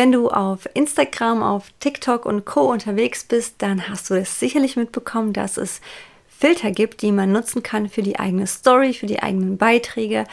Wenn 0.00 0.12
du 0.12 0.30
auf 0.30 0.66
Instagram, 0.72 1.42
auf 1.42 1.66
TikTok 1.78 2.24
und 2.24 2.46
Co 2.46 2.72
unterwegs 2.72 3.22
bist, 3.22 3.56
dann 3.58 3.86
hast 3.90 4.08
du 4.08 4.14
es 4.14 4.40
sicherlich 4.40 4.74
mitbekommen, 4.78 5.34
dass 5.34 5.58
es 5.58 5.82
Filter 6.26 6.70
gibt, 6.70 7.02
die 7.02 7.12
man 7.12 7.32
nutzen 7.32 7.62
kann 7.62 7.90
für 7.90 8.00
die 8.00 8.18
eigene 8.18 8.46
Story, 8.46 8.94
für 8.94 9.04
die 9.04 9.22
eigenen 9.22 9.58
Beiträge. 9.58 10.24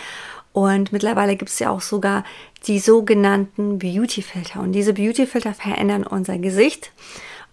Und 0.53 0.93
mittlerweile 0.93 1.35
gibt 1.35 1.51
es 1.51 1.59
ja 1.59 1.69
auch 1.69 1.81
sogar 1.81 2.23
die 2.65 2.79
sogenannten 2.79 3.77
Beauty-Filter. 3.77 4.61
Und 4.61 4.71
diese 4.71 4.93
Beauty-Filter 4.93 5.53
verändern 5.53 6.07
unser 6.07 6.37
Gesicht. 6.37 6.93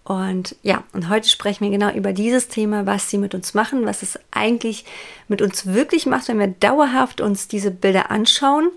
Und 0.05 0.55
ja, 0.63 0.85
und 0.93 1.09
heute 1.09 1.27
sprechen 1.27 1.65
wir 1.65 1.71
genau 1.71 1.91
über 1.91 2.13
dieses 2.13 2.47
Thema, 2.47 2.85
was 2.85 3.09
sie 3.09 3.17
mit 3.17 3.35
uns 3.35 3.53
machen, 3.53 3.85
was 3.85 4.03
es 4.03 4.17
eigentlich 4.31 4.85
mit 5.27 5.41
uns 5.41 5.65
wirklich 5.65 6.05
macht, 6.05 6.29
wenn 6.29 6.39
wir 6.39 6.47
dauerhaft 6.47 7.19
uns 7.19 7.49
diese 7.49 7.71
Bilder 7.71 8.09
anschauen, 8.09 8.71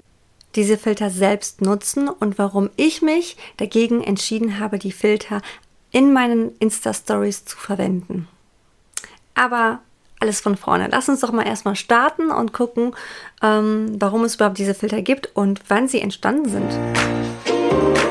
diese 0.58 0.76
Filter 0.76 1.08
selbst 1.08 1.62
nutzen 1.62 2.08
und 2.08 2.36
warum 2.36 2.68
ich 2.74 3.00
mich 3.00 3.36
dagegen 3.58 4.02
entschieden 4.02 4.58
habe, 4.58 4.80
die 4.80 4.90
Filter 4.90 5.40
in 5.92 6.12
meinen 6.12 6.50
Insta-Stories 6.58 7.44
zu 7.44 7.56
verwenden. 7.56 8.26
Aber 9.36 9.78
alles 10.18 10.40
von 10.40 10.56
vorne. 10.56 10.88
Lass 10.90 11.08
uns 11.08 11.20
doch 11.20 11.30
mal 11.30 11.46
erstmal 11.46 11.76
starten 11.76 12.32
und 12.32 12.52
gucken, 12.52 12.96
ähm, 13.40 13.94
warum 14.00 14.24
es 14.24 14.34
überhaupt 14.34 14.58
diese 14.58 14.74
Filter 14.74 15.00
gibt 15.00 15.30
und 15.36 15.60
wann 15.68 15.86
sie 15.86 16.00
entstanden 16.00 16.48
sind. 16.48 18.07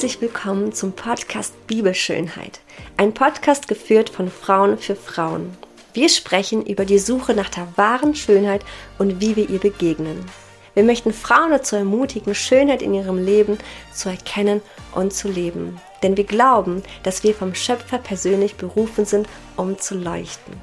Herzlich 0.00 0.22
willkommen 0.22 0.72
zum 0.72 0.92
Podcast 0.92 1.66
Bibelschönheit. 1.66 2.60
Ein 2.96 3.12
Podcast 3.12 3.68
geführt 3.68 4.08
von 4.08 4.30
Frauen 4.30 4.78
für 4.78 4.96
Frauen. 4.96 5.54
Wir 5.92 6.08
sprechen 6.08 6.64
über 6.64 6.86
die 6.86 6.98
Suche 6.98 7.34
nach 7.34 7.50
der 7.50 7.68
wahren 7.76 8.14
Schönheit 8.14 8.64
und 8.98 9.20
wie 9.20 9.36
wir 9.36 9.50
ihr 9.50 9.58
begegnen. 9.58 10.24
Wir 10.72 10.84
möchten 10.84 11.12
Frauen 11.12 11.50
dazu 11.50 11.76
ermutigen, 11.76 12.34
Schönheit 12.34 12.80
in 12.80 12.94
ihrem 12.94 13.22
Leben 13.22 13.58
zu 13.92 14.08
erkennen 14.08 14.62
und 14.94 15.12
zu 15.12 15.28
leben. 15.28 15.78
Denn 16.02 16.16
wir 16.16 16.24
glauben, 16.24 16.82
dass 17.02 17.22
wir 17.22 17.34
vom 17.34 17.54
Schöpfer 17.54 17.98
persönlich 17.98 18.54
berufen 18.54 19.04
sind, 19.04 19.28
um 19.58 19.78
zu 19.78 19.96
leuchten. 19.96 20.54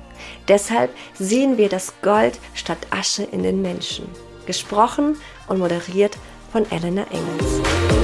Deshalb 0.48 0.90
sehen 1.14 1.60
wir 1.60 1.70
das 1.70 1.94
Gold 2.02 2.40
statt 2.56 2.80
Asche 2.90 3.22
in 3.22 3.44
den 3.44 3.62
Menschen. 3.62 4.10
Gesprochen 4.48 5.16
und 5.48 5.60
moderiert 5.60 6.18
von 6.52 6.66
Elena 6.72 7.06
Engels. 7.12 7.97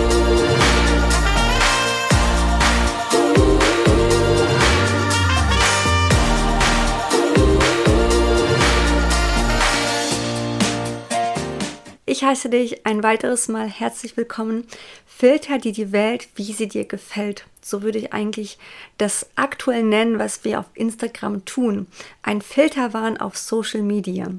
Ich 12.23 12.29
heiße 12.29 12.49
dich 12.49 12.85
ein 12.85 13.03
weiteres 13.03 13.49
Mal 13.49 13.67
herzlich 13.67 14.16
willkommen. 14.16 14.66
Filter 15.05 15.57
dir 15.57 15.73
die 15.73 15.91
Welt, 15.91 16.29
wie 16.35 16.53
sie 16.53 16.69
dir 16.69 16.85
gefällt. 16.85 17.45
So 17.61 17.81
würde 17.81 17.97
ich 17.97 18.13
eigentlich 18.13 18.57
das 18.97 19.27
aktuell 19.35 19.83
nennen, 19.83 20.19
was 20.19 20.45
wir 20.45 20.61
auf 20.61 20.67
Instagram 20.73 21.44
tun. 21.44 21.85
Ein 22.21 22.41
Filterwahn 22.41 23.17
auf 23.17 23.35
Social 23.35 23.81
Media. 23.81 24.31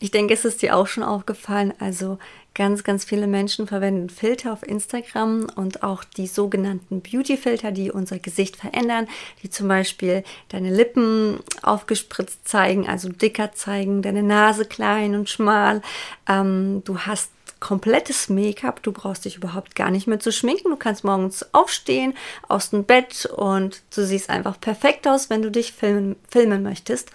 Ich 0.00 0.10
denke, 0.10 0.34
es 0.34 0.44
ist 0.44 0.62
dir 0.62 0.76
auch 0.76 0.88
schon 0.88 1.04
aufgefallen. 1.04 1.72
Also 1.78 2.18
ganz, 2.54 2.84
ganz 2.84 3.04
viele 3.04 3.26
Menschen 3.26 3.66
verwenden 3.66 4.10
Filter 4.10 4.52
auf 4.52 4.62
Instagram 4.62 5.46
und 5.54 5.82
auch 5.82 6.04
die 6.04 6.26
sogenannten 6.26 7.00
Beauty-Filter, 7.00 7.72
die 7.72 7.90
unser 7.90 8.18
Gesicht 8.18 8.56
verändern, 8.56 9.08
die 9.42 9.50
zum 9.50 9.68
Beispiel 9.68 10.24
deine 10.48 10.74
Lippen 10.74 11.40
aufgespritzt 11.62 12.46
zeigen, 12.46 12.88
also 12.88 13.08
dicker 13.08 13.52
zeigen, 13.52 14.02
deine 14.02 14.22
Nase 14.22 14.64
klein 14.64 15.14
und 15.14 15.30
schmal. 15.30 15.82
Ähm, 16.28 16.82
du 16.84 16.98
hast 16.98 17.30
komplettes 17.62 18.28
Make-up. 18.28 18.82
Du 18.82 18.92
brauchst 18.92 19.24
dich 19.24 19.36
überhaupt 19.36 19.76
gar 19.76 19.90
nicht 19.90 20.08
mehr 20.08 20.18
zu 20.18 20.32
schminken. 20.32 20.70
Du 20.70 20.76
kannst 20.76 21.04
morgens 21.04 21.46
aufstehen 21.54 22.14
aus 22.48 22.70
dem 22.70 22.84
Bett 22.84 23.26
und 23.36 23.82
du 23.94 24.04
siehst 24.04 24.30
einfach 24.30 24.60
perfekt 24.60 25.06
aus, 25.06 25.30
wenn 25.30 25.42
du 25.42 25.50
dich 25.50 25.72
filmen, 25.72 26.16
filmen 26.28 26.62
möchtest. 26.64 27.12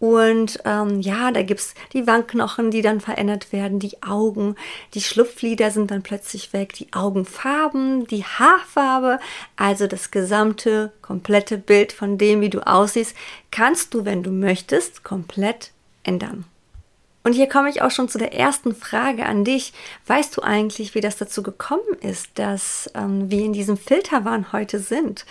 Und 0.00 0.60
ähm, 0.64 1.00
ja, 1.00 1.32
da 1.32 1.42
gibt's 1.42 1.74
die 1.92 2.06
Wangenknochen, 2.06 2.70
die 2.70 2.82
dann 2.82 3.00
verändert 3.00 3.52
werden, 3.52 3.80
die 3.80 4.00
Augen, 4.02 4.54
die 4.94 5.00
Schlupflider 5.00 5.72
sind 5.72 5.90
dann 5.90 6.02
plötzlich 6.02 6.52
weg, 6.52 6.72
die 6.74 6.92
Augenfarben, 6.92 8.06
die 8.06 8.24
Haarfarbe, 8.24 9.18
also 9.56 9.88
das 9.88 10.12
gesamte, 10.12 10.92
komplette 11.02 11.58
Bild 11.58 11.92
von 11.92 12.16
dem, 12.16 12.40
wie 12.40 12.50
du 12.50 12.64
aussiehst, 12.64 13.16
kannst 13.50 13.92
du, 13.92 14.04
wenn 14.04 14.22
du 14.22 14.30
möchtest, 14.30 15.02
komplett 15.02 15.72
ändern. 16.04 16.44
Und 17.24 17.32
hier 17.32 17.48
komme 17.48 17.68
ich 17.68 17.82
auch 17.82 17.90
schon 17.90 18.08
zu 18.08 18.16
der 18.16 18.32
ersten 18.32 18.74
Frage 18.74 19.26
an 19.26 19.44
dich. 19.44 19.72
Weißt 20.06 20.36
du 20.36 20.42
eigentlich, 20.42 20.94
wie 20.94 21.00
das 21.00 21.16
dazu 21.16 21.42
gekommen 21.42 21.94
ist, 22.00 22.30
dass 22.36 22.90
ähm, 22.94 23.30
wir 23.30 23.44
in 23.44 23.52
diesem 23.52 23.76
Filterwahn 23.76 24.52
heute 24.52 24.78
sind? 24.78 25.26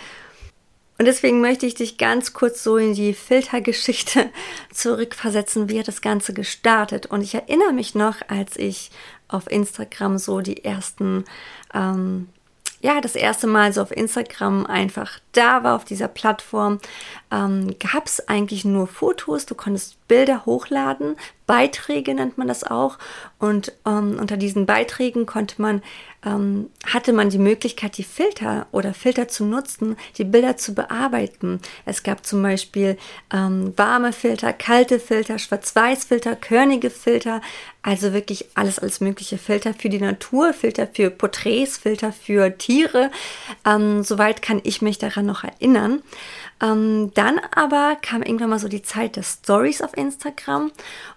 Und 0.98 1.04
deswegen 1.04 1.40
möchte 1.40 1.64
ich 1.64 1.76
dich 1.76 1.96
ganz 1.96 2.32
kurz 2.32 2.64
so 2.64 2.76
in 2.76 2.92
die 2.92 3.14
Filtergeschichte 3.14 4.30
zurückversetzen, 4.72 5.68
wie 5.68 5.78
hat 5.78 5.88
das 5.88 6.02
Ganze 6.02 6.34
gestartet. 6.34 7.06
Und 7.06 7.22
ich 7.22 7.34
erinnere 7.34 7.72
mich 7.72 7.94
noch, 7.94 8.16
als 8.26 8.56
ich 8.56 8.90
auf 9.28 9.50
Instagram 9.50 10.18
so 10.18 10.40
die 10.40 10.64
ersten 10.64 11.24
ähm, 11.72 12.28
ja, 12.80 13.00
das 13.00 13.16
erste 13.16 13.46
Mal 13.46 13.72
so 13.72 13.82
auf 13.82 13.90
Instagram 13.90 14.64
einfach 14.66 15.18
da 15.32 15.64
war, 15.64 15.74
auf 15.74 15.84
dieser 15.84 16.08
Plattform, 16.08 16.78
ähm, 17.30 17.74
gab 17.78 18.06
es 18.06 18.28
eigentlich 18.28 18.64
nur 18.64 18.86
Fotos. 18.86 19.46
Du 19.46 19.54
konntest 19.54 20.06
Bilder 20.06 20.46
hochladen, 20.46 21.16
Beiträge 21.48 22.14
nennt 22.14 22.38
man 22.38 22.46
das 22.46 22.62
auch. 22.62 22.98
Und 23.40 23.72
ähm, 23.84 24.18
unter 24.20 24.36
diesen 24.36 24.66
Beiträgen 24.66 25.26
konnte 25.26 25.60
man, 25.60 25.82
ähm, 26.24 26.70
hatte 26.86 27.12
man 27.12 27.30
die 27.30 27.38
Möglichkeit, 27.38 27.96
die 27.96 28.04
Filter 28.04 28.66
oder 28.70 28.92
Filter 28.92 29.28
zu 29.28 29.44
nutzen, 29.44 29.96
die 30.18 30.24
Bilder 30.24 30.58
zu 30.58 30.74
bearbeiten. 30.74 31.60
Es 31.86 32.02
gab 32.02 32.26
zum 32.26 32.42
Beispiel 32.42 32.98
ähm, 33.32 33.72
warme 33.76 34.12
Filter, 34.12 34.52
kalte 34.52 35.00
Filter, 35.00 35.38
Schwarz-Weiß-Filter, 35.38 36.36
körnige 36.36 36.90
Filter, 36.90 37.40
also 37.82 38.12
wirklich 38.12 38.44
alles 38.54 38.78
als 38.78 39.00
mögliche 39.00 39.38
Filter 39.38 39.72
für 39.72 39.88
die 39.88 40.00
Natur, 40.00 40.52
Filter 40.52 40.86
für 40.92 41.10
Porträts, 41.10 41.78
Filter 41.78 42.12
für 42.12 42.58
Tiere. 42.58 43.10
Ähm, 43.64 44.04
soweit 44.04 44.42
kann 44.42 44.60
ich 44.64 44.82
mich 44.82 44.98
daran 44.98 45.24
noch 45.24 45.44
erinnern. 45.44 46.02
Ähm, 46.60 47.12
dann 47.14 47.40
aber 47.54 47.96
kam 48.02 48.22
irgendwann 48.22 48.50
mal 48.50 48.58
so 48.58 48.68
die 48.68 48.82
Zeit 48.82 49.16
der 49.16 49.22
Stories 49.22 49.80
auf 49.82 49.96
Instagram 49.96 50.72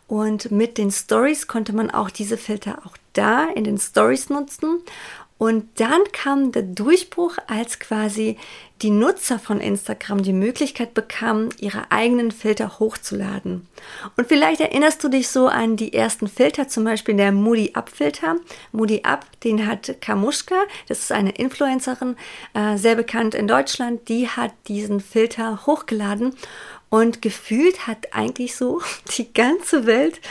und 0.08 0.52
mit 0.52 0.78
den 0.78 0.92
Stories 0.92 1.48
konnte 1.48 1.74
man 1.74 1.90
auch 1.90 2.10
diese 2.10 2.38
Filter 2.38 2.80
auch 2.86 2.96
da 3.14 3.46
in 3.46 3.64
den 3.64 3.78
Stories 3.78 4.30
nutzen. 4.30 4.82
Und 5.42 5.66
dann 5.80 6.04
kam 6.12 6.52
der 6.52 6.62
Durchbruch, 6.62 7.36
als 7.48 7.80
quasi 7.80 8.38
die 8.84 8.92
Nutzer 8.92 9.40
von 9.40 9.60
Instagram 9.60 10.22
die 10.22 10.34
Möglichkeit 10.34 10.94
bekamen, 10.94 11.50
ihre 11.60 11.92
eigenen 11.92 12.30
Filter 12.30 12.78
hochzuladen. 12.78 13.68
Und 14.18 14.28
vielleicht 14.28 14.62
erinnerst 14.62 15.04
du 15.04 15.10
dich 15.10 15.30
so 15.30 15.48
an 15.48 15.78
die 15.78 15.94
ersten 15.96 16.28
Filter, 16.28 16.68
zum 16.68 16.84
Beispiel 16.84 17.16
der 17.16 17.32
Moody 17.32 17.72
Up 17.74 17.90
Filter. 17.90 18.36
Moody 18.72 19.02
Up, 19.02 19.26
den 19.44 19.66
hat 19.66 20.00
Kamushka, 20.00 20.62
das 20.88 21.00
ist 21.00 21.12
eine 21.12 21.32
Influencerin, 21.32 22.18
äh, 22.54 22.78
sehr 22.78 22.94
bekannt 22.94 23.34
in 23.34 23.48
Deutschland, 23.48 24.10
die 24.10 24.28
hat 24.28 24.52
diesen 24.68 25.00
Filter 25.00 25.66
hochgeladen. 25.66 26.36
Und 26.90 27.24
gefühlt 27.24 27.88
hat 27.88 28.10
eigentlich 28.12 28.56
so 28.56 28.80
die 29.18 29.34
ganze 29.34 29.88
Welt 29.88 30.22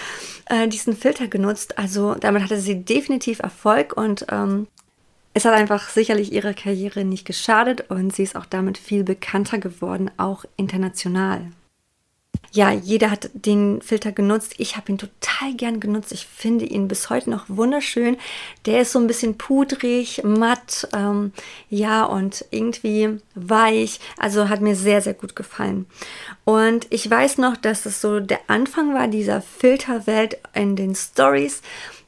äh, 0.47 0.69
diesen 0.69 0.97
Filter 0.97 1.27
genutzt. 1.27 1.78
Also 1.78 2.15
damit 2.15 2.44
hatte 2.44 2.60
sie 2.60 2.84
definitiv 2.84 3.41
Erfolg 3.41 3.97
und 3.97 4.27
ähm, 4.31 4.69
es 5.32 5.44
hat 5.44 5.54
einfach 5.54 5.88
sicherlich 5.88 6.32
ihrer 6.32 6.54
Karriere 6.54 7.04
nicht 7.04 7.24
geschadet 7.24 7.91
und 7.91 8.14
sie 8.14 8.24
ist 8.24 8.36
auch 8.36 8.46
damit 8.46 8.78
viel 8.78 9.04
bekannter 9.04 9.58
geworden, 9.58 10.10
auch 10.16 10.44
international. 10.56 11.46
Ja, 12.52 12.72
jeder 12.72 13.12
hat 13.12 13.30
den 13.32 13.80
Filter 13.80 14.10
genutzt. 14.10 14.54
Ich 14.58 14.76
habe 14.76 14.91
ihn 14.91 14.98
total 14.98 15.54
gern 15.54 15.78
genutzt. 15.78 16.10
Ich 16.10 16.27
finde 16.27 16.65
ihn 16.65 16.88
bis 16.88 17.09
heute 17.09 17.30
noch 17.30 17.44
wunderschön. 17.48 18.16
Der 18.66 18.80
ist 18.80 18.91
so 18.91 18.98
ein 18.98 19.06
bisschen 19.06 19.38
pudrig, 19.38 20.22
matt, 20.24 20.88
ähm, 20.92 21.33
ja, 21.68 22.04
und 22.04 22.44
irgendwie 22.50 23.21
weich. 23.36 24.00
Also 24.18 24.48
hat 24.48 24.62
mir 24.62 24.74
sehr, 24.74 25.00
sehr 25.00 25.15
gut 25.15 25.36
gefallen. 25.36 25.86
Und 26.44 26.88
ich 26.91 27.09
weiß 27.09 27.38
noch, 27.38 27.56
dass 27.56 27.86
es 27.86 28.00
so 28.00 28.18
der 28.18 28.41
Anfang 28.48 28.94
war 28.94 29.06
dieser 29.06 29.42
Filterwelt 29.42 30.38
in 30.53 30.74
den 30.74 30.97
Stories 30.97 31.62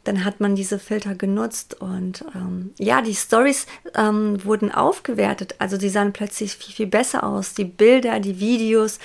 dann 0.04 0.24
hat 0.24 0.40
man 0.40 0.56
diese 0.56 0.78
Filter 0.78 1.14
genutzt 1.14 1.80
und 1.80 2.24
ähm, 2.34 2.72
ja, 2.78 3.02
die 3.02 3.14
Stories 3.14 3.66
ähm, 3.94 4.44
wurden 4.44 4.72
aufgewertet. 4.72 5.54
Also 5.58 5.76
die 5.76 5.88
sahen 5.88 6.12
plötzlich 6.12 6.56
viel, 6.56 6.74
viel 6.74 6.86
besser 6.86 7.24
aus. 7.24 7.54
Die 7.54 7.64
Bilder, 7.64 8.18
die 8.18 8.40
Videos, 8.40 8.98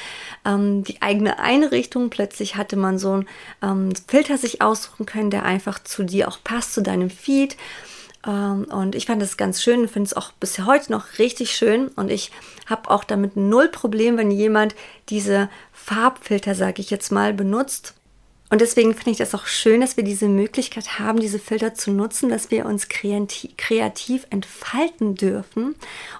ähm, 0.44 0.83
die 0.83 1.01
eigene 1.01 1.39
Einrichtung. 1.39 2.09
Plötzlich 2.09 2.55
hatte 2.55 2.77
man 2.77 2.97
so 2.97 3.13
einen 3.13 3.27
ähm, 3.61 3.94
Filter 4.07 4.38
sich 4.38 4.61
aussuchen 4.61 5.05
können, 5.05 5.29
der 5.29 5.44
einfach 5.44 5.83
zu 5.83 6.03
dir 6.03 6.27
auch 6.27 6.39
passt, 6.44 6.73
zu 6.73 6.81
deinem 6.81 7.11
Feed. 7.11 7.57
Ähm, 8.25 8.65
und 8.65 8.95
ich 8.95 9.05
fand 9.05 9.21
das 9.21 9.38
ganz 9.38 9.61
schön, 9.61 9.88
finde 9.88 10.07
es 10.07 10.15
auch 10.15 10.31
bis 10.33 10.59
heute 10.59 10.91
noch 10.91 11.19
richtig 11.19 11.51
schön. 11.51 11.89
Und 11.89 12.09
ich 12.09 12.31
habe 12.65 12.89
auch 12.89 13.03
damit 13.03 13.38
null 13.38 13.69
Problem, 13.69 14.17
wenn 14.17 14.31
jemand 14.31 14.73
diese 15.09 15.49
Farbfilter, 15.73 16.55
sage 16.55 16.81
ich 16.81 16.89
jetzt 16.89 17.11
mal, 17.11 17.33
benutzt 17.33 17.94
Und 18.49 18.61
deswegen 18.61 18.94
finde 18.94 19.11
ich 19.11 19.17
das 19.17 19.35
auch 19.35 19.45
schön, 19.45 19.81
dass 19.81 19.97
wir 19.97 20.05
diese 20.05 20.29
Möglichkeit 20.29 20.99
haben, 20.99 21.19
diese 21.19 21.39
Filter 21.39 21.73
zu 21.73 21.91
nutzen, 21.91 22.29
dass 22.29 22.49
wir 22.49 22.65
uns 22.65 22.88
kreativ, 22.88 24.27
entfalten 24.29 25.15
dürfen. 25.15 25.75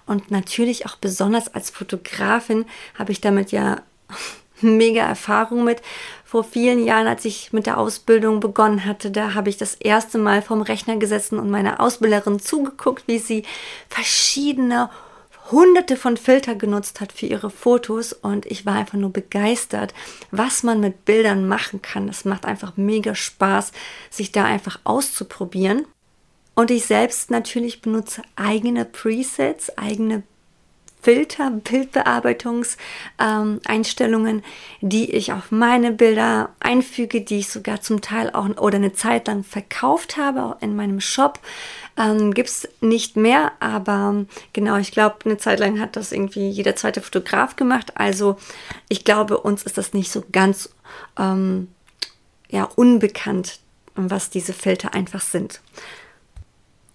Und 0.06 0.29
natürlich 0.29 0.85
auch 0.85 0.97
besonders 0.97 1.53
als 1.53 1.69
Fotografin 1.69 2.65
habe 2.95 3.13
ich 3.13 3.21
damit 3.21 3.51
ja 3.51 3.81
mega 4.62 5.03
Erfahrung 5.03 5.63
mit. 5.63 5.81
Vor 6.25 6.44
vielen 6.44 6.83
Jahren, 6.83 7.07
als 7.07 7.24
ich 7.24 7.53
mit 7.53 7.65
der 7.65 7.77
Ausbildung 7.77 8.41
begonnen 8.41 8.83
hatte, 8.83 9.09
da 9.09 9.33
habe 9.33 9.50
ich 9.50 9.56
das 9.56 9.75
erste 9.75 10.18
Mal 10.18 10.41
vorm 10.41 10.62
Rechner 10.62 10.97
gesessen 10.97 11.39
und 11.39 11.50
meiner 11.50 11.79
Ausbilderin 11.79 12.39
zugeguckt, 12.39 13.07
wie 13.07 13.19
sie 13.19 13.44
verschiedene 13.88 14.89
hunderte 15.51 15.95
von 15.97 16.17
Filter 16.17 16.55
genutzt 16.55 17.01
hat 17.01 17.11
für 17.11 17.25
ihre 17.25 17.49
Fotos 17.49 18.13
und 18.13 18.45
ich 18.45 18.65
war 18.65 18.75
einfach 18.75 18.97
nur 18.97 19.11
begeistert, 19.11 19.94
was 20.31 20.63
man 20.63 20.79
mit 20.79 21.05
Bildern 21.05 21.47
machen 21.47 21.81
kann. 21.81 22.09
Es 22.09 22.25
macht 22.25 22.45
einfach 22.45 22.77
mega 22.77 23.15
Spaß, 23.15 23.71
sich 24.09 24.31
da 24.31 24.45
einfach 24.45 24.79
auszuprobieren. 24.83 25.85
Und 26.55 26.71
ich 26.71 26.85
selbst 26.85 27.29
natürlich 27.29 27.81
benutze 27.81 28.23
eigene 28.35 28.83
Presets, 28.83 29.77
eigene 29.77 30.23
Filter, 31.07 31.51
Bildbearbeitungseinstellungen, 31.51 34.38
ähm, 34.39 34.44
die 34.81 35.12
ich 35.12 35.31
auf 35.31 35.51
meine 35.51 35.94
Bilder 35.94 36.50
einfüge, 36.59 37.21
die 37.21 37.38
ich 37.38 37.48
sogar 37.48 37.80
zum 37.80 38.01
Teil 38.01 38.30
auch 38.31 38.50
oder 38.57 38.75
eine 38.75 38.92
Zeit 38.92 39.27
lang 39.27 39.45
verkauft 39.45 40.18
habe 40.18 40.57
in 40.59 40.75
meinem 40.75 41.00
Shop. 41.00 41.39
Ähm, 41.95 42.33
Gibt 42.33 42.50
es 42.50 42.68
nicht 42.81 43.15
mehr, 43.15 43.54
aber 43.62 44.25
genau, 44.51 44.75
ich 44.75 44.92
glaube, 44.92 45.19
eine 45.24 45.38
Zeit 45.38 45.62
lang 45.62 45.80
hat 45.80 45.95
das 45.95 46.12
irgendwie 46.12 46.50
jeder 46.50 46.75
zweite 46.75 47.00
Fotograf 47.00 47.56
gemacht. 47.56 47.94
Also 47.95 48.36
ich 48.89 49.06
glaube, 49.06 49.38
uns 49.38 49.63
ist 49.63 49.77
das 49.77 49.94
nicht 49.94 50.12
so 50.12 50.25
ganz 50.33 50.71
ähm, 51.18 51.69
ja, 52.50 52.65
unbekannt, 52.75 53.62
was 53.95 54.30
diese 54.30 54.51
Filter 54.51 54.94
einfach 54.94 55.21
sind. 55.21 55.62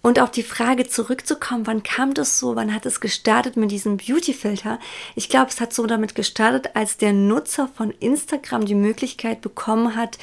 Und 0.03 0.19
auf 0.19 0.31
die 0.31 0.43
Frage 0.43 0.85
zurückzukommen, 0.85 1.65
wann 1.65 1.81
kam 1.81 2.13
das 2.13 2.37
so, 2.37 2.57
wann 2.57 2.75
hat 2.75 2.85
es 2.85 2.99
gestartet 2.99 3.55
mit 3.55 3.71
diesem 3.71 3.95
Beauty-Filter? 3.95 4.77
Ich 5.15 5.29
glaube, 5.29 5.49
es 5.49 5.61
hat 5.61 5.73
so 5.73 5.87
damit 5.87 6.13
gestartet, 6.13 6.71
als 6.75 6.97
der 6.97 7.13
Nutzer 7.13 7.69
von 7.73 7.89
Instagram 7.89 8.65
die 8.65 8.75
Möglichkeit 8.75 9.39
bekommen 9.39 9.95
hat, 9.95 10.17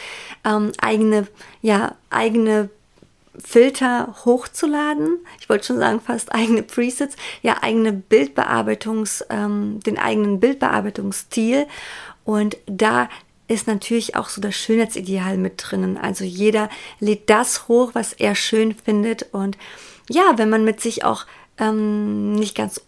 ähm, 0.45 0.73
eigene, 0.83 1.29
ja, 1.63 1.97
eigene 2.11 2.69
Filter 3.43 4.15
hochzuladen. 4.27 5.19
Ich 5.41 5.49
wollte 5.49 5.69
schon 5.69 5.79
sagen, 5.79 6.03
fast 6.03 6.31
eigene 6.35 6.63
Presets, 6.63 7.17
ja, 7.41 7.57
eigene 7.63 7.95
Bildbearbeitungs, 7.95 9.25
ähm, 9.31 9.81
den 9.81 9.99
eigenen 9.99 10.41
Bildbearbeitungsstil. 10.41 11.67
Und 12.25 12.59
da 12.67 13.09
ist 13.51 13.67
natürlich 13.67 14.15
auch 14.15 14.29
so 14.29 14.41
das 14.41 14.55
Schönheitsideal 14.55 15.37
mit 15.37 15.55
drinnen. 15.57 15.99
Also 15.99 16.25
jeder 16.25 16.71
lädt 17.01 17.29
das 17.29 17.67
hoch, 17.67 17.91
was 17.95 18.13
er 18.13 18.37
schön 18.37 18.75
findet. 18.75 19.27
Und 19.33 19.59
ja, 20.09 20.35
wenn 20.37 20.51
man 20.51 20.65
mit 20.65 20.81
sich 20.81 21.05
auch 21.05 21.27
ähm, 21.59 22.35
nicht 22.37 22.55
ganz 22.55 22.81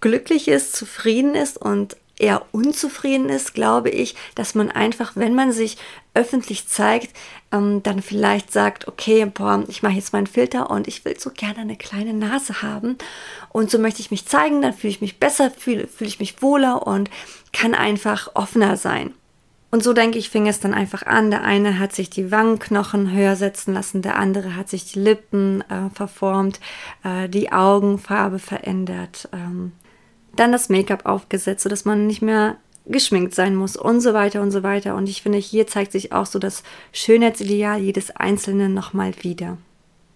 glücklich 0.00 0.46
ist, 0.46 0.76
zufrieden 0.76 1.34
ist 1.34 1.58
und 1.58 1.96
eher 2.16 2.46
unzufrieden 2.52 3.28
ist, 3.28 3.54
glaube 3.54 3.90
ich, 3.90 4.14
dass 4.36 4.54
man 4.54 4.70
einfach, 4.70 5.12
wenn 5.16 5.34
man 5.34 5.50
sich 5.52 5.78
öffentlich 6.14 6.68
zeigt, 6.68 7.10
ähm, 7.52 7.82
dann 7.82 8.00
vielleicht 8.00 8.52
sagt, 8.52 8.86
okay, 8.86 9.26
boah, 9.26 9.64
ich 9.68 9.82
mache 9.82 9.94
jetzt 9.94 10.12
meinen 10.12 10.26
Filter 10.26 10.70
und 10.70 10.86
ich 10.86 11.04
will 11.04 11.18
so 11.18 11.30
gerne 11.30 11.60
eine 11.60 11.76
kleine 11.76 12.12
Nase 12.12 12.62
haben 12.62 12.98
und 13.50 13.70
so 13.70 13.78
möchte 13.78 14.00
ich 14.00 14.10
mich 14.10 14.26
zeigen, 14.26 14.62
dann 14.62 14.74
fühle 14.74 14.92
ich 14.92 15.00
mich 15.00 15.18
besser, 15.18 15.50
fühle 15.50 15.86
fühl 15.86 16.08
ich 16.08 16.18
mich 16.18 16.42
wohler 16.42 16.86
und 16.86 17.10
kann 17.52 17.74
einfach 17.74 18.30
offener 18.34 18.76
sein. 18.76 19.14
Und 19.70 19.84
so 19.84 19.92
denke 19.92 20.18
ich, 20.18 20.30
fing 20.30 20.48
es 20.48 20.60
dann 20.60 20.72
einfach 20.72 21.04
an. 21.04 21.30
Der 21.30 21.42
eine 21.42 21.78
hat 21.78 21.94
sich 21.94 22.08
die 22.08 22.30
Wangenknochen 22.30 23.12
höher 23.12 23.36
setzen 23.36 23.74
lassen, 23.74 24.00
der 24.00 24.16
andere 24.16 24.56
hat 24.56 24.68
sich 24.68 24.90
die 24.90 24.98
Lippen 24.98 25.62
äh, 25.62 25.90
verformt, 25.92 26.58
äh, 27.04 27.28
die 27.28 27.52
Augenfarbe 27.52 28.38
verändert, 28.38 29.28
ähm, 29.32 29.72
dann 30.36 30.52
das 30.52 30.70
Make-up 30.70 31.04
aufgesetzt, 31.04 31.64
sodass 31.64 31.84
man 31.84 32.06
nicht 32.06 32.22
mehr 32.22 32.56
geschminkt 32.86 33.34
sein 33.34 33.54
muss 33.54 33.76
und 33.76 34.00
so 34.00 34.14
weiter 34.14 34.40
und 34.40 34.50
so 34.50 34.62
weiter. 34.62 34.94
Und 34.94 35.08
ich 35.08 35.20
finde, 35.20 35.38
hier 35.38 35.66
zeigt 35.66 35.92
sich 35.92 36.12
auch 36.12 36.26
so 36.26 36.38
das 36.38 36.62
Schönheitsideal 36.92 37.78
jedes 37.78 38.10
Einzelnen 38.16 38.72
nochmal 38.72 39.12
wieder. 39.20 39.58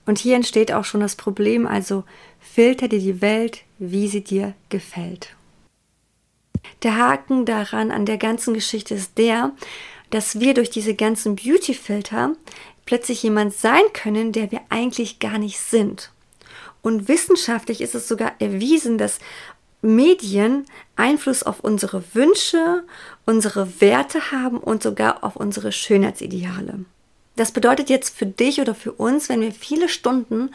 Und 0.06 0.18
hier 0.18 0.36
entsteht 0.36 0.72
auch 0.72 0.84
schon 0.84 1.00
das 1.00 1.14
Problem, 1.14 1.66
also 1.66 2.04
filter 2.40 2.88
dir 2.88 2.98
die 2.98 3.20
Welt, 3.20 3.62
wie 3.78 4.08
sie 4.08 4.24
dir 4.24 4.54
gefällt. 4.70 5.36
Der 6.82 6.96
Haken 6.96 7.44
daran 7.44 7.90
an 7.90 8.06
der 8.06 8.18
ganzen 8.18 8.54
Geschichte 8.54 8.94
ist 8.94 9.18
der, 9.18 9.52
dass 10.10 10.40
wir 10.40 10.54
durch 10.54 10.70
diese 10.70 10.94
ganzen 10.94 11.36
Beauty-Filter 11.36 12.34
plötzlich 12.84 13.22
jemand 13.22 13.54
sein 13.54 13.82
können, 13.92 14.32
der 14.32 14.50
wir 14.50 14.60
eigentlich 14.68 15.18
gar 15.18 15.38
nicht 15.38 15.58
sind. 15.58 16.10
Und 16.82 17.08
wissenschaftlich 17.08 17.80
ist 17.80 17.94
es 17.94 18.08
sogar 18.08 18.32
erwiesen, 18.40 18.98
dass 18.98 19.20
Medien 19.80 20.66
Einfluss 20.96 21.42
auf 21.42 21.60
unsere 21.60 22.02
Wünsche, 22.14 22.84
unsere 23.26 23.80
Werte 23.80 24.30
haben 24.30 24.58
und 24.58 24.82
sogar 24.82 25.24
auf 25.24 25.36
unsere 25.36 25.72
Schönheitsideale. 25.72 26.84
Das 27.34 27.50
bedeutet 27.50 27.88
jetzt 27.88 28.16
für 28.16 28.26
dich 28.26 28.60
oder 28.60 28.74
für 28.74 28.92
uns, 28.92 29.28
wenn 29.28 29.40
wir 29.40 29.52
viele 29.52 29.88
Stunden 29.88 30.50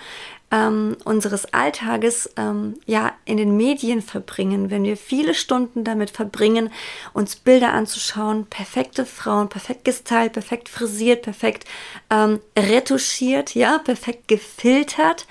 ähm, 0.52 0.96
unseres 1.04 1.54
Alltages 1.54 2.30
ähm, 2.38 2.76
ja 2.86 3.14
in 3.26 3.38
den 3.38 3.58
Medien 3.58 4.02
verbringen, 4.02 4.70
wenn 4.70 4.84
wir 4.84 4.96
viele 4.96 5.34
Stunden 5.34 5.84
damit 5.84 6.12
verbringen, 6.12 6.72
uns 7.14 7.36
Bilder 7.36 7.74
anzuschauen, 7.74 8.46
perfekte 8.46 9.06
Frauen, 9.06 9.50
perfekt 9.50 9.86
gestylt, 9.86 10.34
perfekt 10.34 10.70
frisiert, 10.70 11.24
perfekt 11.24 11.66
ähm, 12.10 12.40
retuschiert, 12.58 13.56
ja, 13.56 13.80
perfekt 13.80 14.28
gefiltert, 14.28 15.26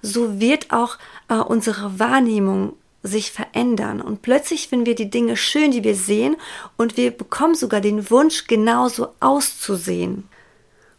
so 0.00 0.40
wird 0.40 0.72
auch 0.72 0.98
äh, 1.28 1.34
unsere 1.34 1.98
Wahrnehmung 1.98 2.74
sich 3.02 3.32
verändern. 3.32 4.00
Und 4.00 4.22
plötzlich 4.22 4.68
finden 4.68 4.86
wir 4.86 4.94
die 4.94 5.10
Dinge 5.10 5.36
schön, 5.36 5.72
die 5.72 5.82
wir 5.82 5.96
sehen, 5.96 6.36
und 6.76 6.96
wir 6.96 7.10
bekommen 7.10 7.56
sogar 7.56 7.80
den 7.80 8.08
Wunsch, 8.10 8.46
genauso 8.46 9.08
auszusehen. 9.18 10.28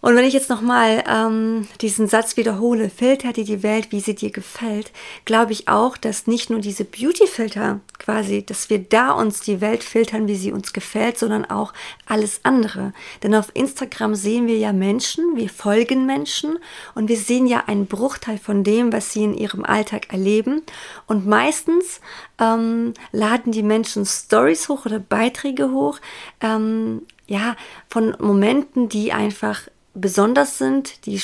Und 0.03 0.17
wenn 0.17 0.25
ich 0.25 0.33
jetzt 0.33 0.49
nochmal 0.49 1.01
ähm, 1.07 1.65
diesen 1.79 2.09
Satz 2.09 2.35
wiederhole, 2.35 2.89
filter 2.89 3.31
dir 3.31 3.45
die 3.45 3.63
Welt, 3.63 3.93
wie 3.93 4.01
sie 4.01 4.15
dir 4.15 4.31
gefällt, 4.31 4.91
glaube 5.23 5.53
ich 5.53 5.69
auch, 5.69 5.95
dass 5.95 6.27
nicht 6.27 6.49
nur 6.49 6.59
diese 6.59 6.83
Beauty-Filter 6.83 7.79
quasi, 7.99 8.45
dass 8.45 8.69
wir 8.69 8.79
da 8.79 9.11
uns 9.11 9.39
die 9.39 9.61
Welt 9.61 9.81
filtern, 9.81 10.27
wie 10.27 10.35
sie 10.35 10.51
uns 10.51 10.73
gefällt, 10.73 11.17
sondern 11.17 11.45
auch 11.45 11.71
alles 12.05 12.41
andere. 12.43 12.91
Denn 13.23 13.33
auf 13.33 13.51
Instagram 13.53 14.13
sehen 14.13 14.45
wir 14.45 14.57
ja 14.57 14.73
Menschen, 14.73 15.37
wir 15.37 15.47
folgen 15.47 16.05
Menschen 16.05 16.59
und 16.95 17.07
wir 17.07 17.15
sehen 17.15 17.47
ja 17.47 17.63
einen 17.67 17.87
Bruchteil 17.87 18.37
von 18.37 18.65
dem, 18.65 18.91
was 18.91 19.13
sie 19.13 19.23
in 19.23 19.33
ihrem 19.33 19.63
Alltag 19.63 20.11
erleben. 20.11 20.63
Und 21.07 21.27
meistens 21.27 22.01
ähm, 22.41 22.93
laden 23.13 23.53
die 23.53 23.63
Menschen 23.63 24.05
Stories 24.05 24.67
hoch 24.67 24.85
oder 24.85 24.99
Beiträge 24.99 25.71
hoch, 25.71 26.01
ähm, 26.41 27.03
ja, 27.25 27.55
von 27.87 28.17
Momenten, 28.19 28.89
die 28.89 29.13
einfach 29.13 29.61
besonders 29.93 30.57
sind, 30.57 31.05
die 31.05 31.21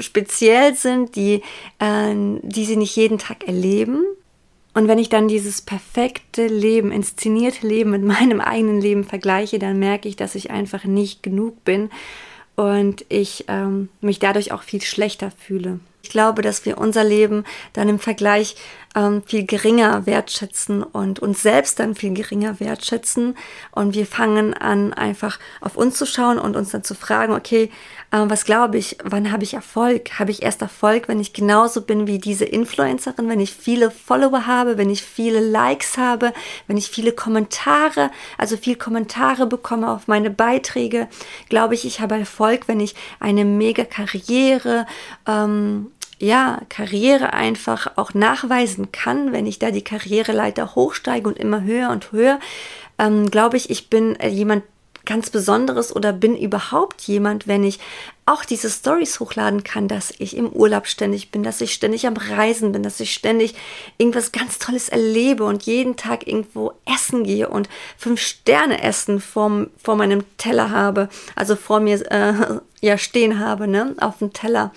speziell 0.00 0.74
sind, 0.74 1.16
die, 1.16 1.42
äh, 1.78 2.14
die 2.42 2.64
sie 2.64 2.76
nicht 2.76 2.96
jeden 2.96 3.18
Tag 3.18 3.46
erleben. 3.46 4.04
Und 4.74 4.88
wenn 4.88 4.98
ich 4.98 5.08
dann 5.08 5.28
dieses 5.28 5.62
perfekte 5.62 6.48
Leben, 6.48 6.90
inszenierte 6.90 7.66
Leben 7.66 7.90
mit 7.90 8.02
meinem 8.02 8.40
eigenen 8.40 8.80
Leben 8.80 9.04
vergleiche, 9.04 9.58
dann 9.58 9.78
merke 9.78 10.08
ich, 10.08 10.16
dass 10.16 10.34
ich 10.34 10.50
einfach 10.50 10.84
nicht 10.84 11.22
genug 11.22 11.64
bin 11.64 11.90
und 12.56 13.04
ich 13.08 13.44
ähm, 13.48 13.88
mich 14.00 14.18
dadurch 14.18 14.52
auch 14.52 14.62
viel 14.62 14.82
schlechter 14.82 15.30
fühle. 15.30 15.80
Ich 16.04 16.10
glaube, 16.10 16.42
dass 16.42 16.66
wir 16.66 16.76
unser 16.76 17.02
Leben 17.02 17.44
dann 17.72 17.88
im 17.88 17.98
Vergleich 17.98 18.56
ähm, 18.94 19.22
viel 19.24 19.44
geringer 19.44 20.06
wertschätzen 20.06 20.82
und 20.82 21.18
uns 21.18 21.42
selbst 21.42 21.80
dann 21.80 21.94
viel 21.94 22.12
geringer 22.12 22.60
wertschätzen. 22.60 23.36
Und 23.72 23.94
wir 23.94 24.06
fangen 24.06 24.54
an, 24.54 24.92
einfach 24.92 25.38
auf 25.62 25.76
uns 25.76 25.96
zu 25.96 26.06
schauen 26.06 26.38
und 26.38 26.56
uns 26.56 26.70
dann 26.70 26.84
zu 26.84 26.94
fragen, 26.94 27.32
okay, 27.32 27.70
äh, 28.10 28.18
was 28.26 28.44
glaube 28.44 28.78
ich, 28.78 28.98
wann 29.02 29.32
habe 29.32 29.42
ich 29.42 29.54
Erfolg? 29.54 30.18
Habe 30.18 30.30
ich 30.30 30.42
erst 30.42 30.62
Erfolg, 30.62 31.08
wenn 31.08 31.20
ich 31.20 31.32
genauso 31.32 31.80
bin 31.80 32.06
wie 32.06 32.18
diese 32.18 32.44
Influencerin, 32.44 33.28
wenn 33.28 33.40
ich 33.40 33.52
viele 33.52 33.90
Follower 33.90 34.46
habe, 34.46 34.78
wenn 34.78 34.90
ich 34.90 35.02
viele 35.02 35.40
Likes 35.40 35.98
habe, 35.98 36.32
wenn 36.66 36.76
ich 36.76 36.88
viele 36.88 37.12
Kommentare, 37.12 38.10
also 38.38 38.56
viel 38.56 38.76
Kommentare 38.76 39.46
bekomme 39.46 39.90
auf 39.90 40.06
meine 40.06 40.30
Beiträge? 40.30 41.08
Glaube 41.48 41.74
ich, 41.74 41.84
ich 41.84 42.00
habe 42.00 42.16
Erfolg, 42.16 42.68
wenn 42.68 42.78
ich 42.78 42.94
eine 43.18 43.44
mega 43.44 43.84
Karriere, 43.84 44.86
ähm, 45.26 45.90
ja, 46.24 46.60
Karriere 46.68 47.32
einfach 47.32 47.92
auch 47.96 48.14
nachweisen 48.14 48.92
kann, 48.92 49.32
wenn 49.32 49.46
ich 49.46 49.58
da 49.58 49.70
die 49.70 49.84
Karriereleiter 49.84 50.74
hochsteige 50.74 51.28
und 51.28 51.38
immer 51.38 51.62
höher 51.62 51.90
und 51.90 52.12
höher, 52.12 52.40
ähm, 52.98 53.30
glaube 53.30 53.56
ich, 53.56 53.70
ich 53.70 53.90
bin 53.90 54.16
äh, 54.16 54.28
jemand 54.28 54.64
ganz 55.04 55.30
Besonderes 55.30 55.94
oder 55.94 56.12
bin 56.12 56.36
überhaupt 56.36 57.02
jemand, 57.02 57.46
wenn 57.46 57.62
ich 57.62 57.78
auch 58.26 58.44
diese 58.44 58.70
Stories 58.70 59.20
hochladen 59.20 59.62
kann, 59.64 59.86
dass 59.86 60.14
ich 60.16 60.34
im 60.34 60.48
Urlaub 60.48 60.86
ständig 60.86 61.30
bin, 61.30 61.42
dass 61.42 61.60
ich 61.60 61.74
ständig 61.74 62.06
am 62.06 62.16
Reisen 62.16 62.72
bin, 62.72 62.82
dass 62.82 63.00
ich 63.00 63.12
ständig 63.12 63.54
irgendwas 63.98 64.32
ganz 64.32 64.58
Tolles 64.58 64.88
erlebe 64.88 65.44
und 65.44 65.64
jeden 65.64 65.96
Tag 65.96 66.26
irgendwo 66.26 66.72
essen 66.86 67.24
gehe 67.24 67.50
und 67.50 67.68
fünf 67.98 68.20
Sterne 68.20 68.82
essen 68.82 69.20
vor, 69.20 69.66
vor 69.82 69.96
meinem 69.96 70.24
Teller 70.38 70.70
habe, 70.70 71.10
also 71.36 71.54
vor 71.54 71.80
mir 71.80 72.00
äh, 72.10 72.60
ja 72.80 72.96
stehen 72.96 73.38
habe, 73.40 73.68
ne, 73.68 73.94
auf 74.00 74.18
dem 74.18 74.32
Teller. 74.32 74.72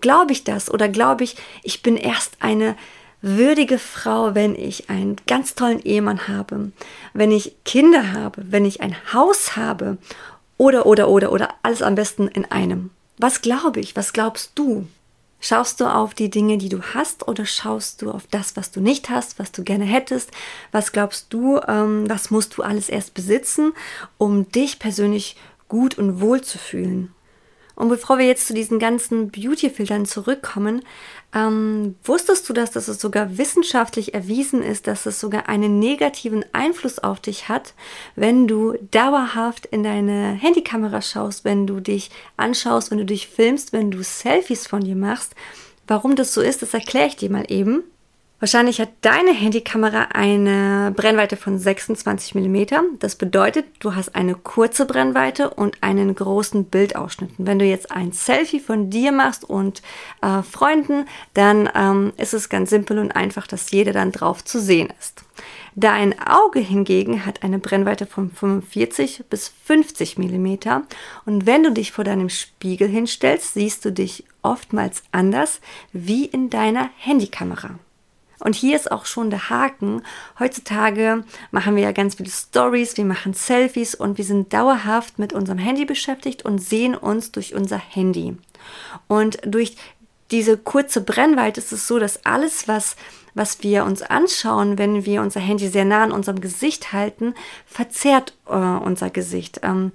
Glaube 0.00 0.32
ich 0.32 0.44
das 0.44 0.70
oder 0.70 0.88
glaube 0.88 1.24
ich, 1.24 1.36
ich 1.62 1.82
bin 1.82 1.96
erst 1.96 2.36
eine 2.40 2.76
würdige 3.20 3.78
Frau, 3.78 4.34
wenn 4.34 4.54
ich 4.54 4.90
einen 4.90 5.16
ganz 5.26 5.54
tollen 5.54 5.80
Ehemann 5.80 6.28
habe, 6.28 6.70
wenn 7.14 7.32
ich 7.32 7.56
Kinder 7.64 8.12
habe, 8.12 8.44
wenn 8.50 8.64
ich 8.64 8.80
ein 8.80 8.96
Haus 9.12 9.56
habe 9.56 9.98
oder, 10.56 10.86
oder, 10.86 11.08
oder, 11.08 11.32
oder 11.32 11.54
alles 11.62 11.82
am 11.82 11.94
besten 11.94 12.28
in 12.28 12.44
einem. 12.44 12.90
Was 13.16 13.42
glaube 13.42 13.80
ich? 13.80 13.96
Was 13.96 14.12
glaubst 14.12 14.52
du? 14.54 14.86
Schaust 15.40 15.80
du 15.80 15.86
auf 15.86 16.14
die 16.14 16.30
Dinge, 16.30 16.58
die 16.58 16.68
du 16.68 16.82
hast 16.94 17.28
oder 17.28 17.46
schaust 17.46 18.02
du 18.02 18.10
auf 18.10 18.26
das, 18.28 18.56
was 18.56 18.72
du 18.72 18.80
nicht 18.80 19.08
hast, 19.08 19.38
was 19.38 19.52
du 19.52 19.62
gerne 19.62 19.84
hättest? 19.84 20.30
Was 20.72 20.90
glaubst 20.90 21.32
du, 21.32 21.60
ähm, 21.68 22.10
was 22.10 22.30
musst 22.30 22.56
du 22.56 22.62
alles 22.62 22.88
erst 22.88 23.14
besitzen, 23.14 23.72
um 24.16 24.50
dich 24.50 24.80
persönlich 24.80 25.36
gut 25.68 25.96
und 25.96 26.20
wohl 26.20 26.40
zu 26.40 26.58
fühlen? 26.58 27.14
Und 27.78 27.90
bevor 27.90 28.18
wir 28.18 28.26
jetzt 28.26 28.48
zu 28.48 28.54
diesen 28.54 28.80
ganzen 28.80 29.30
Beauty-Filtern 29.30 30.04
zurückkommen, 30.04 30.82
ähm, 31.32 31.94
wusstest 32.02 32.48
du, 32.48 32.52
dass, 32.52 32.72
dass 32.72 32.88
es 32.88 33.00
sogar 33.00 33.38
wissenschaftlich 33.38 34.14
erwiesen 34.14 34.64
ist, 34.64 34.88
dass 34.88 35.06
es 35.06 35.20
sogar 35.20 35.48
einen 35.48 35.78
negativen 35.78 36.44
Einfluss 36.52 36.98
auf 36.98 37.20
dich 37.20 37.48
hat, 37.48 37.74
wenn 38.16 38.48
du 38.48 38.74
dauerhaft 38.90 39.66
in 39.66 39.84
deine 39.84 40.32
Handykamera 40.32 41.00
schaust, 41.02 41.44
wenn 41.44 41.68
du 41.68 41.78
dich 41.78 42.10
anschaust, 42.36 42.90
wenn 42.90 42.98
du 42.98 43.04
dich 43.04 43.28
filmst, 43.28 43.72
wenn 43.72 43.92
du 43.92 44.02
Selfies 44.02 44.66
von 44.66 44.80
dir 44.80 44.96
machst? 44.96 45.36
Warum 45.86 46.16
das 46.16 46.34
so 46.34 46.40
ist, 46.40 46.62
das 46.62 46.74
erkläre 46.74 47.06
ich 47.06 47.16
dir 47.16 47.30
mal 47.30 47.44
eben. 47.46 47.84
Wahrscheinlich 48.40 48.80
hat 48.80 48.90
deine 49.00 49.32
Handykamera 49.32 50.10
eine 50.12 50.92
Brennweite 50.94 51.36
von 51.36 51.58
26 51.58 52.36
mm. 52.36 52.98
Das 53.00 53.16
bedeutet, 53.16 53.66
du 53.80 53.96
hast 53.96 54.14
eine 54.14 54.36
kurze 54.36 54.86
Brennweite 54.86 55.50
und 55.50 55.82
einen 55.82 56.14
großen 56.14 56.66
Bildausschnitt. 56.66 57.32
Wenn 57.38 57.58
du 57.58 57.64
jetzt 57.64 57.90
ein 57.90 58.12
Selfie 58.12 58.60
von 58.60 58.90
dir 58.90 59.10
machst 59.10 59.42
und 59.42 59.82
äh, 60.22 60.42
Freunden, 60.42 61.06
dann 61.34 61.68
ähm, 61.74 62.12
ist 62.16 62.32
es 62.32 62.48
ganz 62.48 62.70
simpel 62.70 63.00
und 63.00 63.10
einfach, 63.10 63.48
dass 63.48 63.72
jeder 63.72 63.92
dann 63.92 64.12
drauf 64.12 64.44
zu 64.44 64.60
sehen 64.60 64.92
ist. 65.00 65.24
Dein 65.74 66.14
Auge 66.20 66.60
hingegen 66.60 67.26
hat 67.26 67.42
eine 67.42 67.58
Brennweite 67.58 68.06
von 68.06 68.30
45 68.30 69.24
bis 69.28 69.52
50 69.64 70.16
mm 70.16 70.58
und 71.24 71.46
wenn 71.46 71.64
du 71.64 71.72
dich 71.72 71.90
vor 71.90 72.04
deinem 72.04 72.28
Spiegel 72.28 72.88
hinstellst, 72.88 73.54
siehst 73.54 73.84
du 73.84 73.90
dich 73.90 74.24
oftmals 74.42 75.02
anders 75.10 75.60
wie 75.92 76.24
in 76.24 76.50
deiner 76.50 76.90
Handykamera. 76.98 77.78
Und 78.40 78.54
hier 78.54 78.76
ist 78.76 78.90
auch 78.90 79.06
schon 79.06 79.30
der 79.30 79.50
Haken. 79.50 80.02
Heutzutage 80.38 81.24
machen 81.50 81.76
wir 81.76 81.82
ja 81.82 81.92
ganz 81.92 82.16
viele 82.16 82.30
Stories, 82.30 82.96
wir 82.96 83.04
machen 83.04 83.34
Selfies 83.34 83.94
und 83.94 84.18
wir 84.18 84.24
sind 84.24 84.52
dauerhaft 84.52 85.18
mit 85.18 85.32
unserem 85.32 85.58
Handy 85.58 85.84
beschäftigt 85.84 86.44
und 86.44 86.58
sehen 86.58 86.94
uns 86.94 87.32
durch 87.32 87.54
unser 87.54 87.78
Handy. 87.78 88.36
Und 89.06 89.38
durch 89.44 89.76
diese 90.30 90.58
kurze 90.58 91.00
Brennweite 91.00 91.60
ist 91.60 91.72
es 91.72 91.86
so, 91.86 91.98
dass 91.98 92.24
alles, 92.26 92.68
was, 92.68 92.96
was 93.34 93.62
wir 93.62 93.84
uns 93.84 94.02
anschauen, 94.02 94.78
wenn 94.78 95.04
wir 95.04 95.22
unser 95.22 95.40
Handy 95.40 95.68
sehr 95.68 95.84
nah 95.84 96.02
an 96.04 96.12
unserem 96.12 96.40
Gesicht 96.40 96.92
halten, 96.92 97.34
verzerrt 97.66 98.34
äh, 98.46 98.52
unser 98.52 99.10
Gesicht. 99.10 99.60
Ähm, 99.62 99.92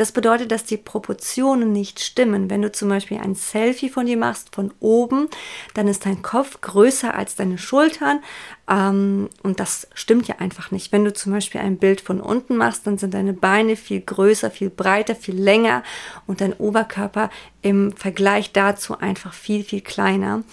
das 0.00 0.12
bedeutet, 0.12 0.50
dass 0.50 0.64
die 0.64 0.78
Proportionen 0.78 1.72
nicht 1.72 2.00
stimmen. 2.00 2.48
Wenn 2.48 2.62
du 2.62 2.72
zum 2.72 2.88
Beispiel 2.88 3.18
ein 3.18 3.34
Selfie 3.34 3.90
von 3.90 4.06
dir 4.06 4.16
machst 4.16 4.54
von 4.54 4.72
oben, 4.80 5.28
dann 5.74 5.88
ist 5.88 6.06
dein 6.06 6.22
Kopf 6.22 6.62
größer 6.62 7.14
als 7.14 7.34
deine 7.34 7.58
Schultern. 7.58 8.22
Ähm, 8.66 9.28
und 9.42 9.60
das 9.60 9.88
stimmt 9.92 10.26
ja 10.26 10.36
einfach 10.38 10.70
nicht. 10.70 10.90
Wenn 10.90 11.04
du 11.04 11.12
zum 11.12 11.32
Beispiel 11.32 11.60
ein 11.60 11.76
Bild 11.76 12.00
von 12.00 12.22
unten 12.22 12.56
machst, 12.56 12.86
dann 12.86 12.96
sind 12.96 13.12
deine 13.12 13.34
Beine 13.34 13.76
viel 13.76 14.00
größer, 14.00 14.50
viel 14.50 14.70
breiter, 14.70 15.14
viel 15.14 15.38
länger 15.38 15.82
und 16.26 16.40
dein 16.40 16.54
Oberkörper 16.54 17.28
im 17.60 17.92
Vergleich 17.92 18.52
dazu 18.52 18.98
einfach 18.98 19.34
viel, 19.34 19.64
viel 19.64 19.82
kleiner. 19.82 20.44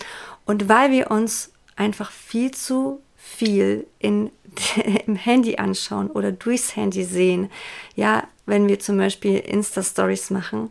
Und 0.44 0.68
weil 0.68 0.92
wir 0.92 1.10
uns 1.10 1.54
einfach 1.78 2.12
viel 2.12 2.52
zu 2.52 3.02
viel 3.16 3.88
in, 4.00 4.30
im 5.06 5.16
Handy 5.16 5.58
anschauen 5.58 6.10
oder 6.10 6.32
durchs 6.32 6.76
Handy 6.76 7.04
sehen, 7.04 7.50
ja, 7.96 8.24
wenn 8.46 8.68
wir 8.68 8.80
zum 8.80 8.98
Beispiel 8.98 9.38
Insta-Stories 9.38 10.30
machen, 10.30 10.70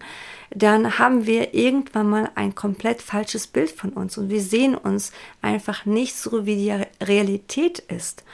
dann 0.55 0.99
haben 0.99 1.27
wir 1.27 1.55
irgendwann 1.55 2.09
mal 2.09 2.31
ein 2.35 2.55
komplett 2.55 3.03
falsches 3.03 3.47
Bild 3.47 3.71
von 3.71 3.91
uns 3.91 4.17
und 4.17 4.31
wir 4.31 4.41
sehen 4.41 4.75
uns 4.75 5.13
einfach 5.43 5.85
nicht 5.85 6.17
so, 6.17 6.47
wie 6.47 6.57
die 6.57 7.05
Realität 7.05 7.81
ist. 7.81 8.25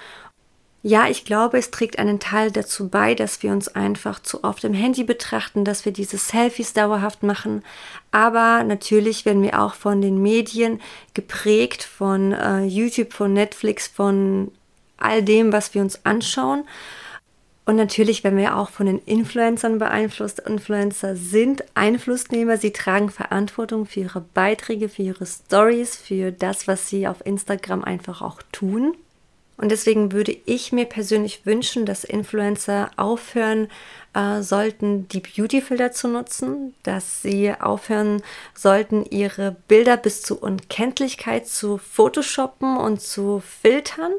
Ja, 0.85 1.07
ich 1.09 1.25
glaube, 1.25 1.59
es 1.59 1.71
trägt 1.71 2.01
einen 2.01 2.19
Teil 2.19 2.51
dazu 2.51 2.89
bei, 2.89 3.15
dass 3.15 3.41
wir 3.45 3.53
uns 3.53 3.69
einfach 3.69 4.19
zu 4.21 4.43
oft 4.43 4.65
im 4.65 4.75
Handy 4.75 5.05
betrachten, 5.05 5.65
dass 5.65 5.85
wir 5.85 5.93
diese 5.93 6.19
Selfies 6.19 6.73
dauerhaft 6.73 7.23
machen. 7.23 7.63
Aber 8.11 8.65
natürlich 8.65 9.25
werden 9.25 9.43
wir 9.43 9.63
auch 9.63 9.75
von 9.75 10.01
den 10.01 10.21
Medien 10.21 10.81
geprägt, 11.15 11.85
von 11.85 12.33
äh, 12.33 12.65
YouTube, 12.65 13.13
von 13.13 13.33
Netflix, 13.33 13.87
von 13.87 14.51
all 15.03 15.23
dem, 15.23 15.53
was 15.53 15.75
wir 15.75 15.83
uns 15.83 16.05
anschauen. 16.05 16.65
Und 17.65 17.77
natürlich 17.77 18.25
werden 18.25 18.39
wir 18.39 18.57
auch 18.57 18.71
von 18.71 18.87
den 18.87 18.99
Influencern 18.99 19.79
beeinflusst. 19.79 20.41
Influencer 20.41 21.15
sind 21.15 21.65
Einflussnehmer. 21.75 22.57
Sie 22.57 22.73
tragen 22.73 23.09
Verantwortung 23.09 23.87
für 23.87 24.01
ihre 24.01 24.21
Beiträge, 24.21 24.89
für 24.89 25.03
ihre 25.03 25.27
Stories, 25.27 25.97
für 25.97 26.33
das, 26.33 26.67
was 26.67 26.89
sie 26.89 27.07
auf 27.07 27.25
Instagram 27.25 27.85
einfach 27.85 28.21
auch 28.21 28.43
tun. 28.51 28.97
Und 29.59 29.71
deswegen 29.71 30.11
würde 30.11 30.37
ich 30.45 30.73
mir 30.73 30.87
persönlich 30.87 31.47
wünschen, 31.47 31.87
dass 31.87 32.03
Influencer 32.03 32.91
aufhören 32.97 33.69
äh, 34.13 34.43
sollten, 34.43 35.07
die 35.07 35.21
Beautyfilter 35.21 35.93
zu 35.93 36.09
nutzen, 36.09 36.75
dass 36.83 37.23
sie 37.23 37.55
aufhören 37.61 38.23
sollten, 38.55 39.05
ihre 39.05 39.55
Bilder 39.69 39.97
bis 39.97 40.23
zur 40.23 40.43
Unkenntlichkeit 40.43 41.47
zu 41.47 41.79
photoshoppen 41.79 42.77
und 42.77 43.01
zu 43.01 43.41
filtern 43.41 44.13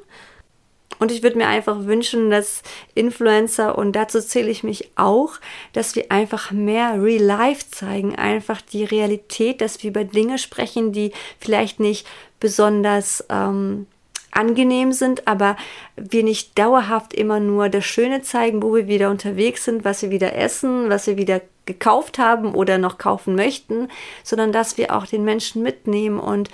und 0.99 1.11
ich 1.11 1.23
würde 1.23 1.37
mir 1.37 1.47
einfach 1.47 1.85
wünschen, 1.85 2.29
dass 2.29 2.63
Influencer, 2.95 3.77
und 3.77 3.93
dazu 3.93 4.21
zähle 4.21 4.49
ich 4.49 4.63
mich 4.63 4.91
auch, 4.95 5.33
dass 5.73 5.95
wir 5.95 6.11
einfach 6.11 6.51
mehr 6.51 7.01
Real 7.01 7.23
Life 7.23 7.65
zeigen, 7.71 8.15
einfach 8.15 8.61
die 8.61 8.83
Realität, 8.83 9.61
dass 9.61 9.81
wir 9.83 9.89
über 9.89 10.03
Dinge 10.03 10.37
sprechen, 10.37 10.91
die 10.91 11.11
vielleicht 11.39 11.79
nicht 11.79 12.07
besonders 12.39 13.25
ähm, 13.29 13.87
angenehm 14.31 14.91
sind, 14.91 15.27
aber 15.27 15.57
wir 15.95 16.23
nicht 16.23 16.57
dauerhaft 16.57 17.13
immer 17.13 17.39
nur 17.39 17.69
das 17.69 17.85
Schöne 17.85 18.21
zeigen, 18.21 18.63
wo 18.63 18.75
wir 18.75 18.87
wieder 18.87 19.09
unterwegs 19.09 19.63
sind, 19.63 19.85
was 19.85 20.01
wir 20.01 20.09
wieder 20.09 20.35
essen, 20.35 20.89
was 20.89 21.07
wir 21.07 21.17
wieder 21.17 21.41
gekauft 21.65 22.19
haben 22.19 22.55
oder 22.55 22.77
noch 22.77 22.97
kaufen 22.97 23.35
möchten, 23.35 23.87
sondern 24.23 24.51
dass 24.51 24.77
wir 24.77 24.95
auch 24.95 25.05
den 25.05 25.23
Menschen 25.23 25.63
mitnehmen 25.63 26.19
und 26.19 26.49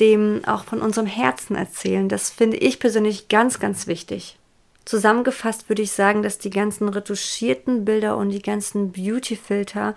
dem 0.00 0.42
auch 0.46 0.64
von 0.64 0.80
unserem 0.80 1.06
Herzen 1.06 1.56
erzählen. 1.56 2.08
Das 2.08 2.30
finde 2.30 2.56
ich 2.56 2.80
persönlich 2.80 3.28
ganz, 3.28 3.58
ganz 3.58 3.86
wichtig. 3.86 4.38
Zusammengefasst 4.84 5.68
würde 5.68 5.82
ich 5.82 5.92
sagen, 5.92 6.22
dass 6.22 6.38
die 6.38 6.50
ganzen 6.50 6.88
retuschierten 6.88 7.84
Bilder 7.84 8.16
und 8.16 8.30
die 8.30 8.42
ganzen 8.42 8.92
Beauty-Filter 8.92 9.94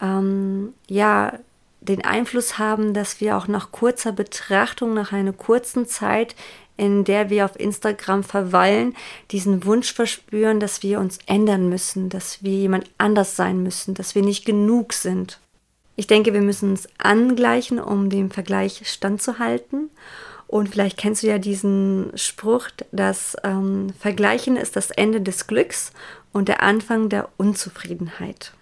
ähm, 0.00 0.74
ja 0.88 1.38
den 1.80 2.04
Einfluss 2.04 2.58
haben, 2.58 2.92
dass 2.92 3.20
wir 3.20 3.36
auch 3.36 3.48
nach 3.48 3.70
kurzer 3.70 4.12
Betrachtung, 4.12 4.92
nach 4.92 5.12
einer 5.12 5.32
kurzen 5.32 5.86
Zeit, 5.86 6.34
in 6.76 7.04
der 7.04 7.30
wir 7.30 7.44
auf 7.44 7.58
Instagram 7.58 8.22
verweilen, 8.22 8.94
diesen 9.30 9.64
Wunsch 9.64 9.92
verspüren, 9.94 10.60
dass 10.60 10.82
wir 10.82 11.00
uns 11.00 11.18
ändern 11.26 11.68
müssen, 11.68 12.08
dass 12.10 12.42
wir 12.42 12.52
jemand 12.52 12.90
anders 12.98 13.36
sein 13.36 13.62
müssen, 13.62 13.94
dass 13.94 14.14
wir 14.14 14.22
nicht 14.22 14.44
genug 14.44 14.92
sind. 14.92 15.40
Ich 15.96 16.06
denke, 16.06 16.34
wir 16.34 16.42
müssen 16.42 16.74
es 16.74 16.88
angleichen, 16.98 17.80
um 17.80 18.10
dem 18.10 18.30
Vergleich 18.30 18.82
standzuhalten. 18.84 19.90
Und 20.46 20.68
vielleicht 20.68 20.96
kennst 20.98 21.22
du 21.22 21.26
ja 21.26 21.38
diesen 21.38 22.12
Spruch, 22.14 22.68
dass 22.92 23.36
ähm, 23.42 23.92
Vergleichen 23.98 24.56
ist 24.56 24.76
das 24.76 24.90
Ende 24.90 25.20
des 25.20 25.46
Glücks 25.46 25.92
und 26.32 26.48
der 26.48 26.62
Anfang 26.62 27.08
der 27.08 27.28
Unzufriedenheit. 27.36 28.52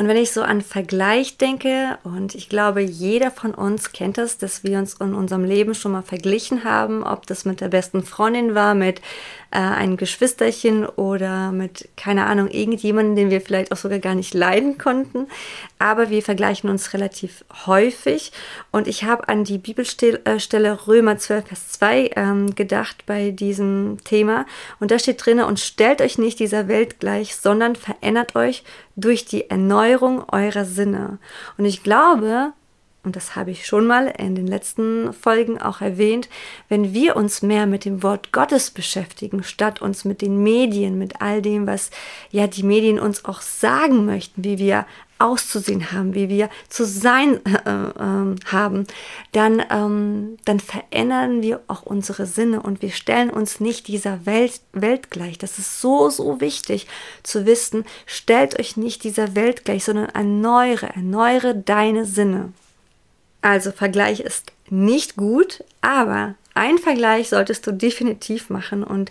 Und 0.00 0.08
wenn 0.08 0.16
ich 0.16 0.32
so 0.32 0.42
an 0.42 0.62
Vergleich 0.62 1.36
denke, 1.36 1.98
und 2.04 2.34
ich 2.34 2.48
glaube, 2.48 2.80
jeder 2.80 3.30
von 3.30 3.54
uns 3.54 3.92
kennt 3.92 4.16
das, 4.16 4.38
dass 4.38 4.64
wir 4.64 4.78
uns 4.78 4.94
in 4.94 5.14
unserem 5.14 5.44
Leben 5.44 5.74
schon 5.74 5.92
mal 5.92 6.02
verglichen 6.02 6.64
haben, 6.64 7.04
ob 7.04 7.26
das 7.26 7.44
mit 7.44 7.60
der 7.60 7.68
besten 7.68 8.02
Freundin 8.02 8.54
war, 8.54 8.74
mit 8.74 9.02
äh, 9.50 9.58
ein 9.58 9.96
Geschwisterchen 9.96 10.86
oder 10.86 11.50
mit, 11.52 11.88
keine 11.96 12.26
Ahnung, 12.26 12.48
irgendjemanden, 12.48 13.16
den 13.16 13.30
wir 13.30 13.40
vielleicht 13.40 13.72
auch 13.72 13.76
sogar 13.76 13.98
gar 13.98 14.14
nicht 14.14 14.34
leiden 14.34 14.78
konnten. 14.78 15.26
Aber 15.78 16.10
wir 16.10 16.22
vergleichen 16.22 16.70
uns 16.70 16.92
relativ 16.94 17.44
häufig. 17.66 18.32
Und 18.70 18.86
ich 18.86 19.04
habe 19.04 19.28
an 19.28 19.44
die 19.44 19.58
Bibelstelle 19.58 20.20
äh, 20.24 20.68
Römer 20.86 21.18
12, 21.18 21.46
Vers 21.46 21.68
2 21.72 22.10
ähm, 22.16 22.54
gedacht 22.54 23.04
bei 23.06 23.30
diesem 23.30 23.98
Thema. 24.04 24.46
Und 24.78 24.90
da 24.90 24.98
steht 24.98 25.24
drin, 25.24 25.40
und 25.40 25.58
stellt 25.58 26.00
euch 26.00 26.18
nicht 26.18 26.38
dieser 26.38 26.68
Welt 26.68 27.00
gleich, 27.00 27.36
sondern 27.36 27.74
verändert 27.76 28.36
euch 28.36 28.62
durch 28.96 29.24
die 29.24 29.50
Erneuerung 29.50 30.24
eurer 30.30 30.64
Sinne. 30.64 31.18
Und 31.56 31.64
ich 31.64 31.82
glaube, 31.82 32.52
und 33.02 33.16
das 33.16 33.34
habe 33.34 33.50
ich 33.50 33.66
schon 33.66 33.86
mal 33.86 34.12
in 34.18 34.34
den 34.34 34.46
letzten 34.46 35.12
Folgen 35.14 35.60
auch 35.60 35.80
erwähnt, 35.80 36.28
wenn 36.68 36.92
wir 36.92 37.16
uns 37.16 37.40
mehr 37.40 37.66
mit 37.66 37.86
dem 37.86 38.02
Wort 38.02 38.30
Gottes 38.30 38.70
beschäftigen, 38.70 39.42
statt 39.42 39.80
uns 39.80 40.04
mit 40.04 40.20
den 40.20 40.42
Medien, 40.42 40.98
mit 40.98 41.22
all 41.22 41.40
dem, 41.40 41.66
was 41.66 41.90
ja 42.30 42.46
die 42.46 42.62
Medien 42.62 42.98
uns 42.98 43.24
auch 43.24 43.40
sagen 43.40 44.04
möchten, 44.04 44.44
wie 44.44 44.58
wir 44.58 44.84
auszusehen 45.20 45.92
haben, 45.92 46.14
wie 46.14 46.28
wir 46.28 46.48
zu 46.68 46.84
sein 46.84 47.40
äh, 47.44 47.58
äh, 47.68 48.36
haben, 48.46 48.86
dann, 49.32 49.62
ähm, 49.70 50.38
dann 50.44 50.60
verändern 50.60 51.42
wir 51.42 51.60
auch 51.68 51.82
unsere 51.82 52.26
Sinne 52.26 52.62
und 52.62 52.82
wir 52.82 52.90
stellen 52.90 53.30
uns 53.30 53.60
nicht 53.60 53.88
dieser 53.88 54.24
Welt, 54.26 54.60
Welt 54.72 55.10
gleich. 55.10 55.38
Das 55.38 55.58
ist 55.58 55.80
so, 55.80 56.08
so 56.08 56.40
wichtig 56.40 56.86
zu 57.22 57.44
wissen. 57.46 57.84
Stellt 58.06 58.58
euch 58.58 58.76
nicht 58.76 59.04
dieser 59.04 59.34
Welt 59.34 59.64
gleich, 59.64 59.84
sondern 59.84 60.08
erneuere, 60.08 60.88
erneuere 60.94 61.54
deine 61.54 62.06
Sinne. 62.06 62.52
Also 63.42 63.72
Vergleich 63.72 64.20
ist 64.20 64.52
nicht 64.68 65.16
gut, 65.16 65.64
aber 65.80 66.34
ein 66.54 66.78
Vergleich 66.78 67.28
solltest 67.28 67.66
du 67.66 67.72
definitiv 67.72 68.50
machen 68.50 68.84
und 68.84 69.10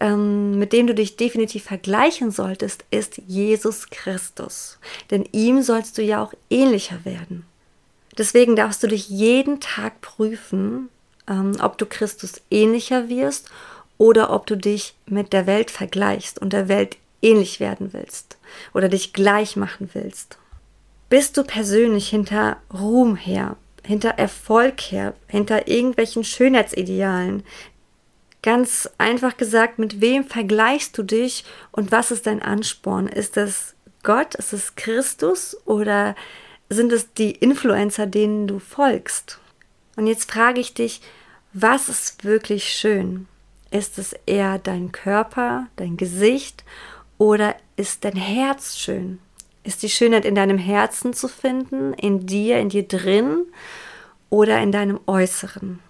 ähm, 0.00 0.58
mit 0.58 0.72
dem 0.72 0.86
du 0.86 0.94
dich 0.94 1.16
definitiv 1.16 1.64
vergleichen 1.64 2.30
solltest, 2.30 2.84
ist 2.90 3.20
Jesus 3.26 3.90
Christus. 3.90 4.78
Denn 5.10 5.28
ihm 5.32 5.62
sollst 5.62 5.98
du 5.98 6.02
ja 6.02 6.22
auch 6.22 6.32
ähnlicher 6.50 7.04
werden. 7.04 7.44
Deswegen 8.16 8.56
darfst 8.56 8.82
du 8.82 8.88
dich 8.88 9.08
jeden 9.08 9.60
Tag 9.60 10.00
prüfen, 10.00 10.88
ähm, 11.28 11.56
ob 11.60 11.78
du 11.78 11.86
Christus 11.86 12.40
ähnlicher 12.50 13.08
wirst 13.08 13.50
oder 13.96 14.32
ob 14.32 14.46
du 14.46 14.56
dich 14.56 14.94
mit 15.06 15.32
der 15.32 15.46
Welt 15.46 15.70
vergleichst 15.70 16.38
und 16.38 16.52
der 16.52 16.68
Welt 16.68 16.96
ähnlich 17.22 17.58
werden 17.60 17.92
willst 17.92 18.36
oder 18.74 18.88
dich 18.88 19.12
gleich 19.12 19.56
machen 19.56 19.90
willst. 19.92 20.38
Bist 21.08 21.36
du 21.36 21.42
persönlich 21.42 22.08
hinter 22.08 22.58
Ruhm 22.72 23.16
her? 23.16 23.56
Hinter 23.88 24.10
Erfolg 24.10 24.82
her, 24.82 25.14
hinter 25.28 25.66
irgendwelchen 25.66 26.22
Schönheitsidealen. 26.22 27.42
Ganz 28.42 28.90
einfach 28.98 29.38
gesagt, 29.38 29.78
mit 29.78 30.02
wem 30.02 30.24
vergleichst 30.24 30.96
du 30.98 31.02
dich 31.02 31.46
und 31.72 31.90
was 31.90 32.10
ist 32.10 32.26
dein 32.26 32.42
Ansporn? 32.42 33.08
Ist 33.08 33.38
das 33.38 33.74
Gott, 34.02 34.34
ist 34.34 34.52
es 34.52 34.76
Christus 34.76 35.56
oder 35.64 36.14
sind 36.68 36.92
es 36.92 37.14
die 37.14 37.30
Influencer, 37.30 38.06
denen 38.06 38.46
du 38.46 38.58
folgst? 38.58 39.38
Und 39.96 40.06
jetzt 40.06 40.30
frage 40.30 40.60
ich 40.60 40.74
dich, 40.74 41.00
was 41.54 41.88
ist 41.88 42.24
wirklich 42.24 42.68
schön? 42.68 43.26
Ist 43.70 43.96
es 43.96 44.14
eher 44.26 44.58
dein 44.58 44.92
Körper, 44.92 45.66
dein 45.76 45.96
Gesicht 45.96 46.62
oder 47.16 47.56
ist 47.76 48.04
dein 48.04 48.16
Herz 48.16 48.76
schön? 48.76 49.18
Ist 49.64 49.82
die 49.82 49.90
Schönheit 49.90 50.24
in 50.24 50.34
deinem 50.34 50.58
Herzen 50.58 51.12
zu 51.12 51.28
finden, 51.28 51.92
in 51.94 52.26
dir, 52.26 52.58
in 52.58 52.68
dir 52.68 52.86
drin 52.86 53.44
oder 54.30 54.60
in 54.60 54.72
deinem 54.72 55.00
Äußeren? 55.06 55.80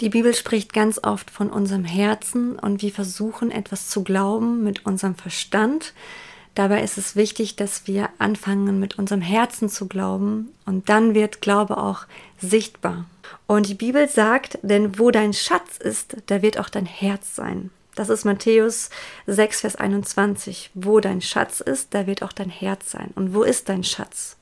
Die 0.00 0.08
Bibel 0.08 0.34
spricht 0.34 0.72
ganz 0.72 0.98
oft 1.02 1.30
von 1.30 1.50
unserem 1.50 1.84
Herzen 1.84 2.58
und 2.58 2.82
wir 2.82 2.90
versuchen 2.90 3.50
etwas 3.52 3.88
zu 3.88 4.02
glauben 4.02 4.64
mit 4.64 4.84
unserem 4.86 5.14
Verstand. 5.14 5.94
Dabei 6.56 6.82
ist 6.82 6.98
es 6.98 7.14
wichtig, 7.16 7.56
dass 7.56 7.86
wir 7.86 8.08
anfangen 8.18 8.80
mit 8.80 8.98
unserem 8.98 9.20
Herzen 9.20 9.68
zu 9.68 9.86
glauben 9.86 10.52
und 10.66 10.88
dann 10.88 11.14
wird 11.14 11.40
Glaube 11.40 11.78
auch 11.78 12.06
sichtbar. 12.40 13.06
Und 13.46 13.68
die 13.68 13.74
Bibel 13.74 14.08
sagt, 14.08 14.58
denn 14.62 14.98
wo 14.98 15.10
dein 15.10 15.32
Schatz 15.32 15.78
ist, 15.78 16.16
da 16.26 16.42
wird 16.42 16.58
auch 16.58 16.68
dein 16.68 16.86
Herz 16.86 17.34
sein. 17.34 17.70
Das 17.94 18.08
ist 18.08 18.24
Matthäus 18.24 18.90
6, 19.26 19.60
Vers 19.60 19.76
21. 19.76 20.70
Wo 20.74 21.00
dein 21.00 21.20
Schatz 21.20 21.60
ist, 21.60 21.94
da 21.94 22.06
wird 22.06 22.22
auch 22.22 22.32
dein 22.32 22.50
Herz 22.50 22.90
sein. 22.90 23.10
Und 23.14 23.34
wo 23.34 23.42
ist 23.42 23.68
dein 23.68 23.84
Schatz? 23.84 24.36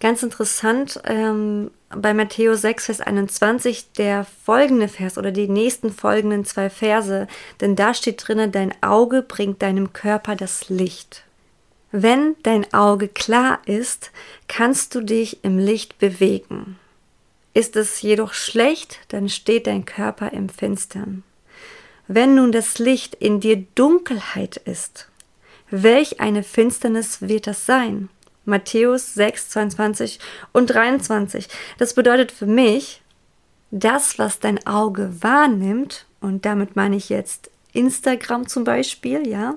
Ganz 0.00 0.22
interessant, 0.22 1.00
ähm, 1.04 1.70
bei 1.88 2.12
Matthäus 2.12 2.60
6, 2.60 2.86
Vers 2.86 3.00
21, 3.00 3.92
der 3.92 4.26
folgende 4.44 4.88
Vers 4.88 5.16
oder 5.16 5.32
die 5.32 5.48
nächsten 5.48 5.92
folgenden 5.92 6.44
zwei 6.44 6.68
Verse, 6.68 7.26
denn 7.60 7.76
da 7.76 7.94
steht 7.94 8.26
drinnen, 8.26 8.52
dein 8.52 8.74
Auge 8.82 9.22
bringt 9.22 9.62
deinem 9.62 9.92
Körper 9.92 10.36
das 10.36 10.68
Licht. 10.68 11.24
Wenn 11.90 12.34
dein 12.42 12.72
Auge 12.74 13.08
klar 13.08 13.60
ist, 13.66 14.10
kannst 14.48 14.94
du 14.94 15.00
dich 15.00 15.44
im 15.44 15.58
Licht 15.58 15.98
bewegen. 15.98 16.78
Ist 17.54 17.76
es 17.76 18.02
jedoch 18.02 18.34
schlecht, 18.34 18.98
dann 19.08 19.28
steht 19.28 19.68
dein 19.68 19.84
Körper 19.84 20.32
im 20.32 20.48
Finstern. 20.48 21.22
Wenn 22.06 22.34
nun 22.34 22.52
das 22.52 22.78
Licht 22.78 23.14
in 23.14 23.40
dir 23.40 23.64
Dunkelheit 23.74 24.56
ist, 24.58 25.08
welch 25.70 26.20
eine 26.20 26.42
Finsternis 26.42 27.22
wird 27.22 27.46
das 27.46 27.66
sein? 27.66 28.10
Matthäus 28.44 29.14
6, 29.14 29.50
22 29.50 30.18
und 30.52 30.66
23. 30.66 31.48
Das 31.78 31.94
bedeutet 31.94 32.30
für 32.30 32.46
mich, 32.46 33.00
das, 33.70 34.18
was 34.18 34.38
dein 34.38 34.64
Auge 34.66 35.12
wahrnimmt, 35.20 36.06
und 36.20 36.44
damit 36.44 36.76
meine 36.76 36.96
ich 36.96 37.08
jetzt 37.08 37.50
Instagram 37.72 38.46
zum 38.46 38.64
Beispiel, 38.64 39.26
ja, 39.26 39.54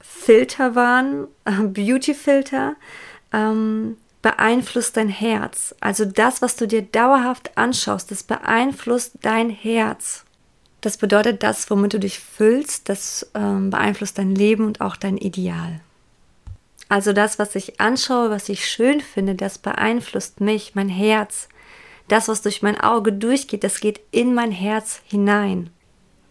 Filterwahn, 0.00 1.26
äh, 1.44 1.62
Beautyfilter, 1.62 2.76
ähm, 3.32 3.96
beeinflusst 4.22 4.96
dein 4.96 5.08
Herz. 5.08 5.74
Also 5.80 6.04
das, 6.04 6.42
was 6.42 6.56
du 6.56 6.68
dir 6.68 6.82
dauerhaft 6.82 7.56
anschaust, 7.56 8.10
das 8.10 8.22
beeinflusst 8.22 9.12
dein 9.22 9.50
Herz. 9.50 10.24
Das 10.80 10.96
bedeutet, 10.96 11.42
das, 11.42 11.70
womit 11.70 11.92
du 11.92 12.00
dich 12.00 12.18
füllst, 12.18 12.88
das 12.88 13.30
ähm, 13.34 13.70
beeinflusst 13.70 14.18
dein 14.18 14.34
Leben 14.34 14.64
und 14.64 14.80
auch 14.80 14.96
dein 14.96 15.18
Ideal. 15.18 15.80
Also 16.88 17.12
das, 17.12 17.38
was 17.38 17.54
ich 17.54 17.80
anschaue, 17.80 18.30
was 18.30 18.48
ich 18.48 18.68
schön 18.68 19.00
finde, 19.00 19.34
das 19.34 19.58
beeinflusst 19.58 20.40
mich, 20.40 20.74
mein 20.74 20.88
Herz. 20.88 21.48
Das, 22.08 22.26
was 22.26 22.42
durch 22.42 22.62
mein 22.62 22.80
Auge 22.80 23.12
durchgeht, 23.12 23.62
das 23.62 23.78
geht 23.78 24.00
in 24.10 24.34
mein 24.34 24.50
Herz 24.50 25.00
hinein. 25.06 25.70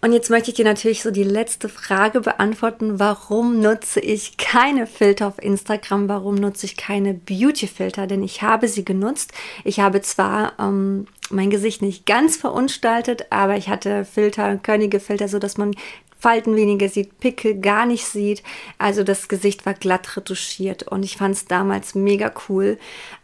Und 0.02 0.14
jetzt 0.14 0.30
möchte 0.30 0.50
ich 0.50 0.56
dir 0.56 0.66
natürlich 0.66 1.02
so 1.02 1.12
die 1.12 1.24
letzte 1.24 1.68
Frage 1.68 2.22
beantworten. 2.22 3.00
Warum 3.00 3.60
nutze 3.60 4.00
ich 4.00 4.38
keine 4.38 4.88
Filter 4.88 5.28
auf 5.28 5.42
Instagram? 5.42 6.08
Warum 6.08 6.36
nutze 6.36 6.66
ich 6.66 6.78
keine 6.78 7.14
Beauty-Filter? 7.14 8.08
Denn 8.08 8.24
ich 8.24 8.42
habe 8.42 8.70
sie 8.70 8.86
genutzt. 8.86 9.34
Ich 9.66 9.82
habe 9.82 10.02
zwar 10.02 10.54
ähm, 10.58 11.08
mein 11.32 11.50
Gesicht 11.50 11.82
nicht 11.82 12.06
ganz 12.06 12.38
verunstaltet, 12.38 13.28
aber 13.30 13.58
ich 13.58 13.70
hatte 13.70 14.06
Filter, 14.06 14.58
körnige 14.58 15.00
Filter, 15.00 15.28
so 15.28 15.40
dass 15.40 15.58
man 15.58 15.76
Falten 16.20 16.58
weniger 16.58 16.90
sieht, 16.90 17.18
Pickel 17.20 17.60
gar 17.60 17.86
nicht 17.86 18.06
sieht. 18.06 18.44
Also 18.78 19.04
das 19.04 19.30
Gesicht 19.30 19.66
war 19.66 19.74
glatt 19.74 20.18
retuschiert 20.18 20.84
und 20.84 21.04
ich 21.04 21.16
fand 21.16 21.36
es 21.36 21.46
damals 21.46 21.96
mega 21.96 22.32
cool. 22.50 22.78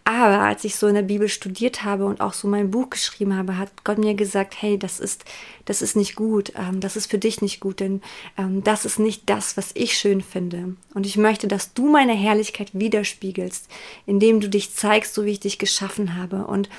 Aber 0.05 0.39
als 0.41 0.63
ich 0.63 0.75
so 0.75 0.87
in 0.87 0.95
der 0.95 1.01
Bibel 1.01 1.27
studiert 1.27 1.83
habe 1.83 2.05
und 2.05 2.21
auch 2.21 2.33
so 2.33 2.47
mein 2.47 2.71
Buch 2.71 2.91
geschrieben 2.91 3.35
habe, 3.35 3.57
hat 3.57 3.83
Gott 3.83 3.97
mir 3.97 4.13
gesagt, 4.13 4.55
hey, 4.61 4.79
das 4.79 4.99
ist, 4.99 5.25
das 5.65 5.81
ist 5.81 5.95
nicht 5.95 6.15
gut, 6.15 6.53
ähm, 6.55 6.79
das 6.79 6.95
ist 6.95 7.09
für 7.09 7.17
dich 7.17 7.41
nicht 7.41 7.59
gut, 7.59 7.79
denn 7.81 8.01
ähm, 8.37 8.63
das 8.63 8.85
ist 8.85 8.99
nicht 8.99 9.23
das, 9.25 9.57
was 9.57 9.71
ich 9.73 9.97
schön 9.97 10.21
finde. 10.21 10.75
Und 10.93 11.05
ich 11.05 11.17
möchte, 11.17 11.47
dass 11.47 11.73
du 11.73 11.89
meine 11.89 12.13
Herrlichkeit 12.13 12.69
widerspiegelst, 12.73 13.67
indem 14.05 14.39
du 14.39 14.47
dich 14.47 14.73
zeigst, 14.73 15.13
so 15.15 15.25
wie 15.25 15.31
ich 15.31 15.39
dich 15.41 15.59
geschaffen 15.59 16.15
habe. 16.15 16.45
Und 16.45 16.69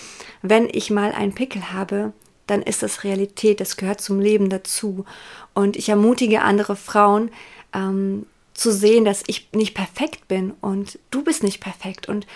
wenn 0.41 0.69
ich 0.71 0.91
mal 0.91 1.13
einen 1.13 1.35
Pickel 1.35 1.73
habe, 1.73 2.13
dann 2.47 2.63
ist 2.63 2.83
das 2.83 3.05
Realität, 3.05 3.61
das 3.61 3.77
gehört 3.77 4.01
zum 4.01 4.21
Leben 4.21 4.51
dazu. 4.51 5.05
Und 5.55 5.77
ich 5.77 5.89
ermutige 5.89 6.43
andere 6.43 6.77
Frauen 6.77 7.31
ähm, 7.73 8.27
zu 8.55 8.73
sehen, 8.73 9.05
dass 9.05 9.23
ich 9.27 9.49
nicht 9.53 9.75
perfekt 9.75 10.29
bin 10.29 10.53
und 10.61 10.99
du 11.11 11.23
bist 11.23 11.43
nicht 11.43 11.61
perfekt 11.61 12.09
und 12.09 12.27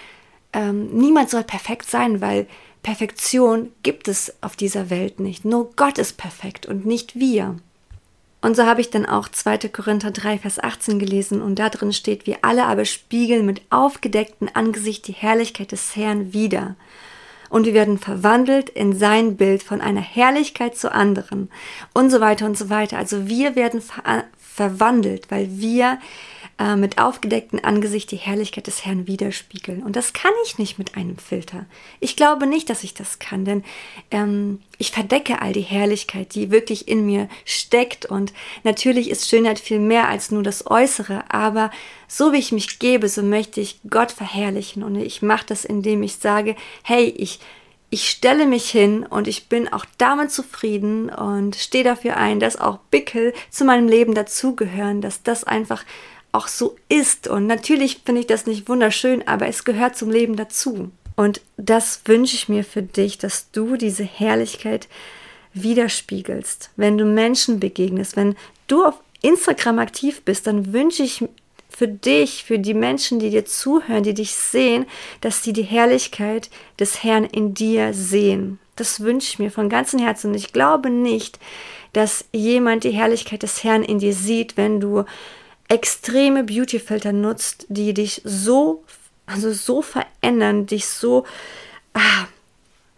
ähm, 0.52 0.88
niemand 0.88 1.30
soll 1.30 1.44
perfekt 1.44 1.88
sein, 1.88 2.20
weil 2.20 2.46
Perfektion 2.82 3.72
gibt 3.82 4.08
es 4.08 4.34
auf 4.40 4.56
dieser 4.56 4.90
Welt 4.90 5.20
nicht. 5.20 5.44
Nur 5.44 5.70
Gott 5.76 5.98
ist 5.98 6.16
perfekt 6.16 6.66
und 6.66 6.86
nicht 6.86 7.18
wir. 7.18 7.56
Und 8.42 8.56
so 8.56 8.64
habe 8.64 8.80
ich 8.80 8.88
dann 8.88 9.04
auch 9.04 9.28
2. 9.28 9.58
Korinther 9.68 10.10
3, 10.10 10.38
Vers 10.38 10.58
18 10.58 10.98
gelesen 10.98 11.42
und 11.42 11.58
da 11.58 11.68
drin 11.68 11.92
steht, 11.92 12.26
wir 12.26 12.38
alle 12.42 12.64
aber 12.64 12.86
spiegeln 12.86 13.44
mit 13.44 13.60
aufgedecktem 13.68 14.48
Angesicht 14.54 15.06
die 15.08 15.12
Herrlichkeit 15.12 15.72
des 15.72 15.94
Herrn 15.94 16.32
wider 16.32 16.76
und 17.50 17.66
wir 17.66 17.74
werden 17.74 17.98
verwandelt 17.98 18.70
in 18.70 18.96
sein 18.96 19.36
Bild 19.36 19.62
von 19.62 19.82
einer 19.82 20.00
Herrlichkeit 20.00 20.76
zu 20.76 20.92
anderen 20.92 21.50
und 21.92 22.10
so 22.10 22.20
weiter 22.20 22.46
und 22.46 22.56
so 22.56 22.70
weiter. 22.70 22.96
Also 22.96 23.28
wir 23.28 23.56
werden 23.56 23.82
ver 23.82 24.24
verwandelt, 24.38 25.30
weil 25.30 25.48
wir 25.60 25.98
äh, 26.60 26.76
mit 26.76 26.98
aufgedecktem 26.98 27.58
Angesicht 27.62 28.10
die 28.10 28.16
Herrlichkeit 28.16 28.66
des 28.66 28.84
Herrn 28.84 29.06
widerspiegeln. 29.06 29.82
Und 29.82 29.96
das 29.96 30.12
kann 30.12 30.32
ich 30.44 30.58
nicht 30.58 30.78
mit 30.78 30.94
einem 30.94 31.16
Filter. 31.16 31.64
Ich 32.00 32.16
glaube 32.16 32.46
nicht, 32.46 32.68
dass 32.68 32.84
ich 32.84 32.92
das 32.92 33.18
kann, 33.18 33.46
denn 33.46 33.64
ähm, 34.10 34.60
ich 34.76 34.90
verdecke 34.90 35.40
all 35.40 35.54
die 35.54 35.62
Herrlichkeit, 35.62 36.34
die 36.34 36.50
wirklich 36.50 36.86
in 36.86 37.06
mir 37.06 37.30
steckt. 37.46 38.04
Und 38.04 38.34
natürlich 38.62 39.08
ist 39.08 39.26
Schönheit 39.26 39.58
viel 39.58 39.78
mehr 39.78 40.08
als 40.08 40.30
nur 40.30 40.42
das 40.42 40.70
Äußere, 40.70 41.24
aber 41.30 41.70
so 42.06 42.34
wie 42.34 42.38
ich 42.38 42.52
mich 42.52 42.78
gebe, 42.78 43.08
so 43.08 43.22
möchte 43.22 43.62
ich 43.62 43.80
Gott 43.88 44.12
verherrlichen. 44.12 44.82
Und 44.82 44.96
ich 44.96 45.22
mache 45.22 45.46
das, 45.46 45.64
indem 45.64 46.02
ich 46.02 46.16
sage, 46.16 46.56
hey, 46.82 47.04
ich 47.16 47.40
ich 47.92 48.08
stelle 48.08 48.46
mich 48.46 48.70
hin 48.70 49.04
und 49.04 49.26
ich 49.26 49.48
bin 49.48 49.66
auch 49.72 49.84
damit 49.98 50.30
zufrieden 50.30 51.08
und 51.08 51.56
stehe 51.56 51.82
dafür 51.82 52.16
ein, 52.18 52.38
dass 52.38 52.60
auch 52.60 52.78
Bickel 52.92 53.32
zu 53.50 53.64
meinem 53.64 53.88
Leben 53.88 54.14
dazugehören, 54.14 55.00
dass 55.00 55.24
das 55.24 55.42
einfach 55.42 55.84
auch 56.32 56.48
so 56.48 56.76
ist. 56.88 57.28
Und 57.28 57.46
natürlich 57.46 58.00
finde 58.04 58.20
ich 58.20 58.26
das 58.26 58.46
nicht 58.46 58.68
wunderschön, 58.68 59.26
aber 59.26 59.46
es 59.46 59.64
gehört 59.64 59.96
zum 59.96 60.10
Leben 60.10 60.36
dazu. 60.36 60.90
Und 61.16 61.40
das 61.56 62.02
wünsche 62.06 62.34
ich 62.34 62.48
mir 62.48 62.64
für 62.64 62.82
dich, 62.82 63.18
dass 63.18 63.50
du 63.50 63.76
diese 63.76 64.04
Herrlichkeit 64.04 64.88
widerspiegelst. 65.52 66.70
Wenn 66.76 66.96
du 66.96 67.04
Menschen 67.04 67.60
begegnest, 67.60 68.16
wenn 68.16 68.36
du 68.68 68.84
auf 68.84 68.94
Instagram 69.20 69.78
aktiv 69.78 70.22
bist, 70.22 70.46
dann 70.46 70.72
wünsche 70.72 71.02
ich 71.02 71.24
für 71.68 71.88
dich, 71.88 72.44
für 72.44 72.58
die 72.58 72.74
Menschen, 72.74 73.18
die 73.18 73.30
dir 73.30 73.44
zuhören, 73.44 74.02
die 74.02 74.14
dich 74.14 74.34
sehen, 74.34 74.86
dass 75.20 75.42
sie 75.42 75.52
die 75.52 75.62
Herrlichkeit 75.62 76.50
des 76.78 77.02
Herrn 77.02 77.24
in 77.24 77.54
dir 77.54 77.94
sehen. 77.94 78.58
Das 78.76 79.00
wünsche 79.00 79.28
ich 79.28 79.38
mir 79.38 79.50
von 79.50 79.68
ganzem 79.68 80.00
Herzen. 80.00 80.28
Und 80.28 80.36
ich 80.36 80.52
glaube 80.52 80.90
nicht, 80.90 81.38
dass 81.92 82.24
jemand 82.32 82.84
die 82.84 82.90
Herrlichkeit 82.90 83.42
des 83.42 83.62
Herrn 83.62 83.82
in 83.82 83.98
dir 83.98 84.14
sieht, 84.14 84.56
wenn 84.56 84.80
du 84.80 85.04
extreme 85.70 86.44
Beautyfilter 86.44 87.12
nutzt, 87.12 87.64
die 87.70 87.94
dich 87.94 88.20
so, 88.24 88.84
also 89.24 89.52
so 89.52 89.80
verändern, 89.80 90.66
dich 90.66 90.86
so 90.86 91.24
ah, 91.94 92.26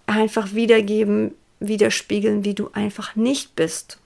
einfach 0.06 0.54
wiedergeben, 0.54 1.36
widerspiegeln, 1.60 2.44
wie 2.44 2.54
du 2.54 2.70
einfach 2.72 3.14
nicht 3.14 3.54
bist. 3.54 3.98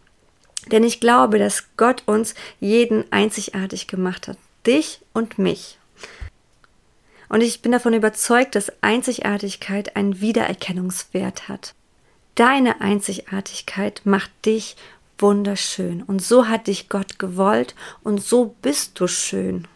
Denn 0.71 0.85
ich 0.85 1.01
glaube, 1.01 1.39
dass 1.39 1.65
Gott 1.79 2.03
uns 2.05 2.35
jeden 2.61 3.11
einzigartig 3.11 3.87
gemacht 3.87 4.29
hat 4.29 4.37
dich 4.67 5.01
und 5.13 5.39
mich. 5.39 5.79
Und 7.29 7.43
ich 7.43 7.63
bin 7.63 7.73
davon 7.73 7.95
überzeugt, 7.95 8.55
dass 8.55 8.73
Einzigartigkeit 8.83 9.97
einen 9.97 10.21
Wiedererkennungswert 10.21 11.49
hat. 11.49 11.75
Deine 12.35 12.81
Einzigartigkeit 12.81 14.03
macht 14.05 14.31
dich 14.45 14.77
wunderschön. 15.19 16.03
Und 16.03 16.23
so 16.23 16.49
hat 16.49 16.67
dich 16.67 16.89
Gott 16.89 17.19
gewollt 17.19 17.75
und 18.03 18.23
so 18.23 18.57
bist 18.63 18.99
du 19.01 19.07
schön. 19.07 19.67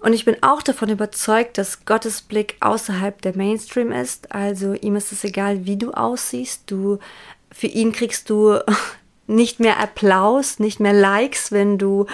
Und 0.00 0.12
ich 0.12 0.26
bin 0.26 0.36
auch 0.42 0.62
davon 0.62 0.90
überzeugt, 0.90 1.56
dass 1.56 1.86
Gottes 1.86 2.20
Blick 2.20 2.56
außerhalb 2.60 3.22
der 3.22 3.34
Mainstream 3.36 3.90
ist. 3.90 4.32
Also 4.32 4.74
ihm 4.74 4.96
ist 4.96 5.12
es 5.12 5.24
egal, 5.24 5.64
wie 5.64 5.78
du 5.78 5.92
aussiehst. 5.92 6.70
Du, 6.70 6.98
für 7.50 7.68
ihn 7.68 7.92
kriegst 7.92 8.28
du 8.28 8.58
nicht 9.26 9.60
mehr 9.60 9.80
Applaus, 9.80 10.58
nicht 10.58 10.78
mehr 10.78 10.92
Likes, 10.92 11.52
wenn 11.52 11.78
du 11.78 12.06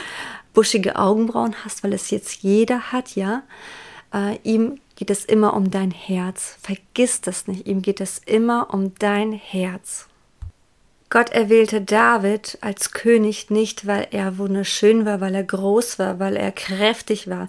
buschige 0.54 0.96
Augenbrauen 0.96 1.56
hast, 1.64 1.82
weil 1.82 1.92
es 1.92 2.10
jetzt 2.10 2.42
jeder 2.42 2.92
hat, 2.92 3.16
ja. 3.16 3.42
Äh, 4.14 4.38
ihm 4.44 4.78
geht 4.94 5.10
es 5.10 5.24
immer 5.24 5.54
um 5.54 5.70
dein 5.70 5.90
Herz. 5.90 6.58
Vergiss 6.62 7.20
das 7.20 7.48
nicht. 7.48 7.66
Ihm 7.66 7.82
geht 7.82 8.00
es 8.00 8.18
immer 8.18 8.72
um 8.72 8.94
dein 8.98 9.32
Herz. 9.32 10.10
Gott 11.11 11.31
erwählte 11.31 11.81
David 11.81 12.57
als 12.61 12.92
König 12.92 13.51
nicht, 13.51 13.87
weil 13.88 14.07
er 14.12 14.38
wunderschön 14.38 15.05
war, 15.05 15.20
weil 15.20 15.35
er 15.35 15.42
groß 15.42 15.99
war, 15.99 16.20
weil 16.20 16.37
er 16.37 16.53
kräftig 16.53 17.29
war. 17.29 17.49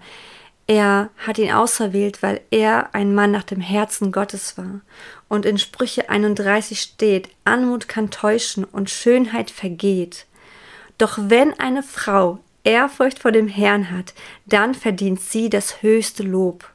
Er 0.65 1.09
hat 1.17 1.37
ihn 1.37 1.51
auserwählt, 1.51 2.23
weil 2.23 2.41
er 2.49 2.95
ein 2.95 3.13
Mann 3.13 3.29
nach 3.29 3.43
dem 3.43 3.61
Herzen 3.61 4.11
Gottes 4.11 4.57
war. 4.57 4.81
Und 5.27 5.45
in 5.45 5.59
Sprüche 5.59 6.09
31 6.09 6.81
steht, 6.81 7.29
Anmut 7.45 7.87
kann 7.87 8.09
täuschen 8.09 8.63
und 8.63 8.89
Schönheit 8.89 9.51
vergeht. 9.51 10.25
Doch 10.97 11.19
wenn 11.21 11.59
eine 11.59 11.83
Frau 11.83 12.39
Ehrfurcht 12.63 13.19
vor 13.19 13.31
dem 13.31 13.47
Herrn 13.47 13.91
hat, 13.91 14.13
dann 14.45 14.73
verdient 14.73 15.21
sie 15.21 15.49
das 15.49 15.83
höchste 15.83 16.23
Lob. 16.23 16.67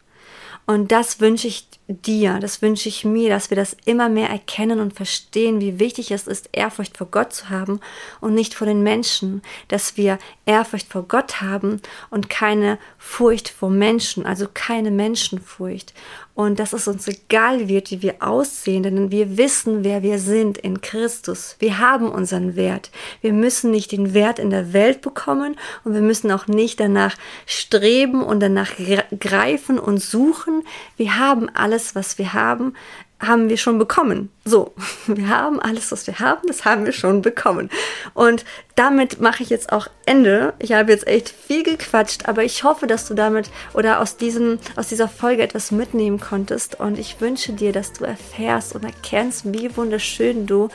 Und 0.67 0.93
das 0.93 1.21
wünsche 1.21 1.49
ich 1.49 1.67
dir, 1.89 2.39
das 2.41 2.63
wünsche 2.63 2.89
ich 2.89 3.05
mir, 3.05 3.29
dass 3.29 3.51
wir 3.51 3.57
das 3.57 3.77
immer 3.85 4.09
mehr 4.09 4.29
erkennen 4.29 4.81
und 4.81 4.95
verstehen, 4.95 5.61
wie 5.61 5.79
wichtig 5.79 6.11
es 6.11 6.27
ist, 6.27 6.49
Ehrfurcht 6.53 6.97
vor 6.97 7.07
Gott 7.09 7.33
zu 7.33 7.49
haben 7.49 7.81
und 8.21 8.35
nicht 8.35 8.55
vor 8.55 8.67
den 8.67 8.83
Menschen, 8.83 9.43
dass 9.69 9.97
wir 9.97 10.19
Ehrfurcht 10.47 10.89
vor 10.89 11.05
Gott 11.05 11.41
haben 11.41 11.81
und 12.11 12.29
keine 12.29 12.79
Furcht 12.99 13.49
vor 13.49 13.71
Menschen, 13.71 14.27
also 14.27 14.47
keine 14.53 14.91
Menschenfurcht 14.91 15.95
und 16.37 16.59
dass 16.59 16.75
es 16.75 16.87
uns 16.87 17.09
egal 17.09 17.67
wird, 17.67 17.91
wie 17.91 18.03
wir 18.03 18.17
aussehen, 18.21 18.83
denn 18.83 19.11
wir 19.11 19.39
wissen, 19.39 19.85
wer 19.85 20.03
wir 20.03 20.19
sind 20.19 20.59
in 20.59 20.83
Christus. 20.83 21.57
Wir 21.61 21.79
haben 21.79 22.11
unseren 22.11 22.57
Wert. 22.57 22.91
Wir 23.23 23.33
müssen 23.33 23.71
nicht 23.71 23.91
den 23.91 24.13
Wert 24.13 24.39
in 24.39 24.51
der 24.51 24.75
Welt 24.75 25.01
bekommen 25.01 25.57
und 25.83 25.95
wir 25.95 26.03
müssen 26.03 26.31
auch 26.31 26.47
nicht 26.47 26.79
danach 26.79 27.17
streben 27.47 28.23
und 28.23 28.41
danach 28.41 28.73
greifen 29.19 29.79
und 29.79 29.99
suchen. 29.99 30.63
Wir 30.99 31.19
haben 31.19 31.49
alles, 31.77 31.95
was 31.95 32.17
wir 32.17 32.33
haben 32.33 32.73
haben 33.19 33.49
wir 33.49 33.57
schon 33.57 33.79
bekommen. 33.79 34.31
So, 34.45 34.75
wir 35.07 35.29
haben 35.29 35.59
alles, 35.59 35.91
was 35.91 36.07
wir 36.07 36.19
haben, 36.19 36.47
das 36.49 36.67
haben 36.67 36.85
wir 36.85 36.93
schon 36.93 37.23
bekommen. 37.23 37.71
Und 38.13 38.45
damit 38.75 39.23
mache 39.23 39.43
ich 39.43 39.49
jetzt 39.49 39.73
auch 39.73 39.89
Ende. 40.05 40.53
Ich 40.59 40.73
habe 40.73 40.93
jetzt 40.93 41.07
echt 41.07 41.31
viel 41.31 41.63
gequatscht, 41.63 42.29
aber 42.29 42.45
ich 42.45 42.63
hoffe, 42.63 42.87
dass 42.87 43.09
du 43.09 43.15
damit 43.15 43.49
oder 43.73 44.01
aus 44.01 44.19
diesem, 44.19 44.59
aus 44.77 44.89
dieser 44.89 45.09
Folge 45.09 45.43
etwas 45.43 45.71
mitnehmen 45.71 46.21
konntest. 46.21 46.79
Und 46.79 46.99
ich 46.99 47.19
wünsche 47.21 47.55
dir, 47.55 47.73
dass 47.73 47.95
du 47.95 48.05
erfährst 48.05 48.75
und 48.75 48.85
erkennst, 48.85 49.51
wie 49.51 49.75
wunderschön 49.75 50.47
du 50.47 50.69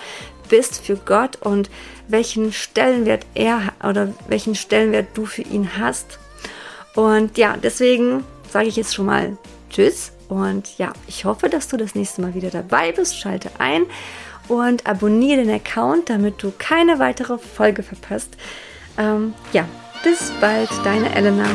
bist 0.49 0.83
für 0.83 0.95
Gott 0.95 1.37
und 1.41 1.69
welchen 2.07 2.51
Stellenwert 2.53 3.25
er 3.35 3.71
oder 3.87 4.13
welchen 4.27 4.55
Stellenwert 4.55 5.09
du 5.13 5.27
für 5.27 5.43
ihn 5.43 5.77
hast. 5.77 6.17
Und 6.95 7.37
ja, 7.37 7.55
deswegen 7.55 8.23
sage 8.51 8.67
ich 8.67 8.75
jetzt 8.77 8.95
schon 8.95 9.05
mal 9.05 9.37
Tschüss 9.69 10.11
und 10.31 10.77
ja, 10.77 10.93
ich 11.07 11.25
hoffe, 11.25 11.49
dass 11.49 11.67
du 11.67 11.75
das 11.75 11.93
nächste 11.93 12.21
Mal 12.21 12.33
wieder 12.33 12.49
dabei 12.49 12.93
bist. 12.93 13.19
Schalte 13.19 13.51
ein 13.59 13.83
und 14.47 14.87
abonniere 14.87 15.43
den 15.43 15.53
Account, 15.53 16.09
damit 16.09 16.41
du 16.41 16.53
keine 16.57 16.99
weitere 16.99 17.37
Folge 17.37 17.83
verpasst. 17.83 18.37
Ähm, 18.97 19.33
ja, 19.51 19.65
bis 20.05 20.31
bald, 20.39 20.69
deine 20.85 21.13
Elena. 21.13 21.49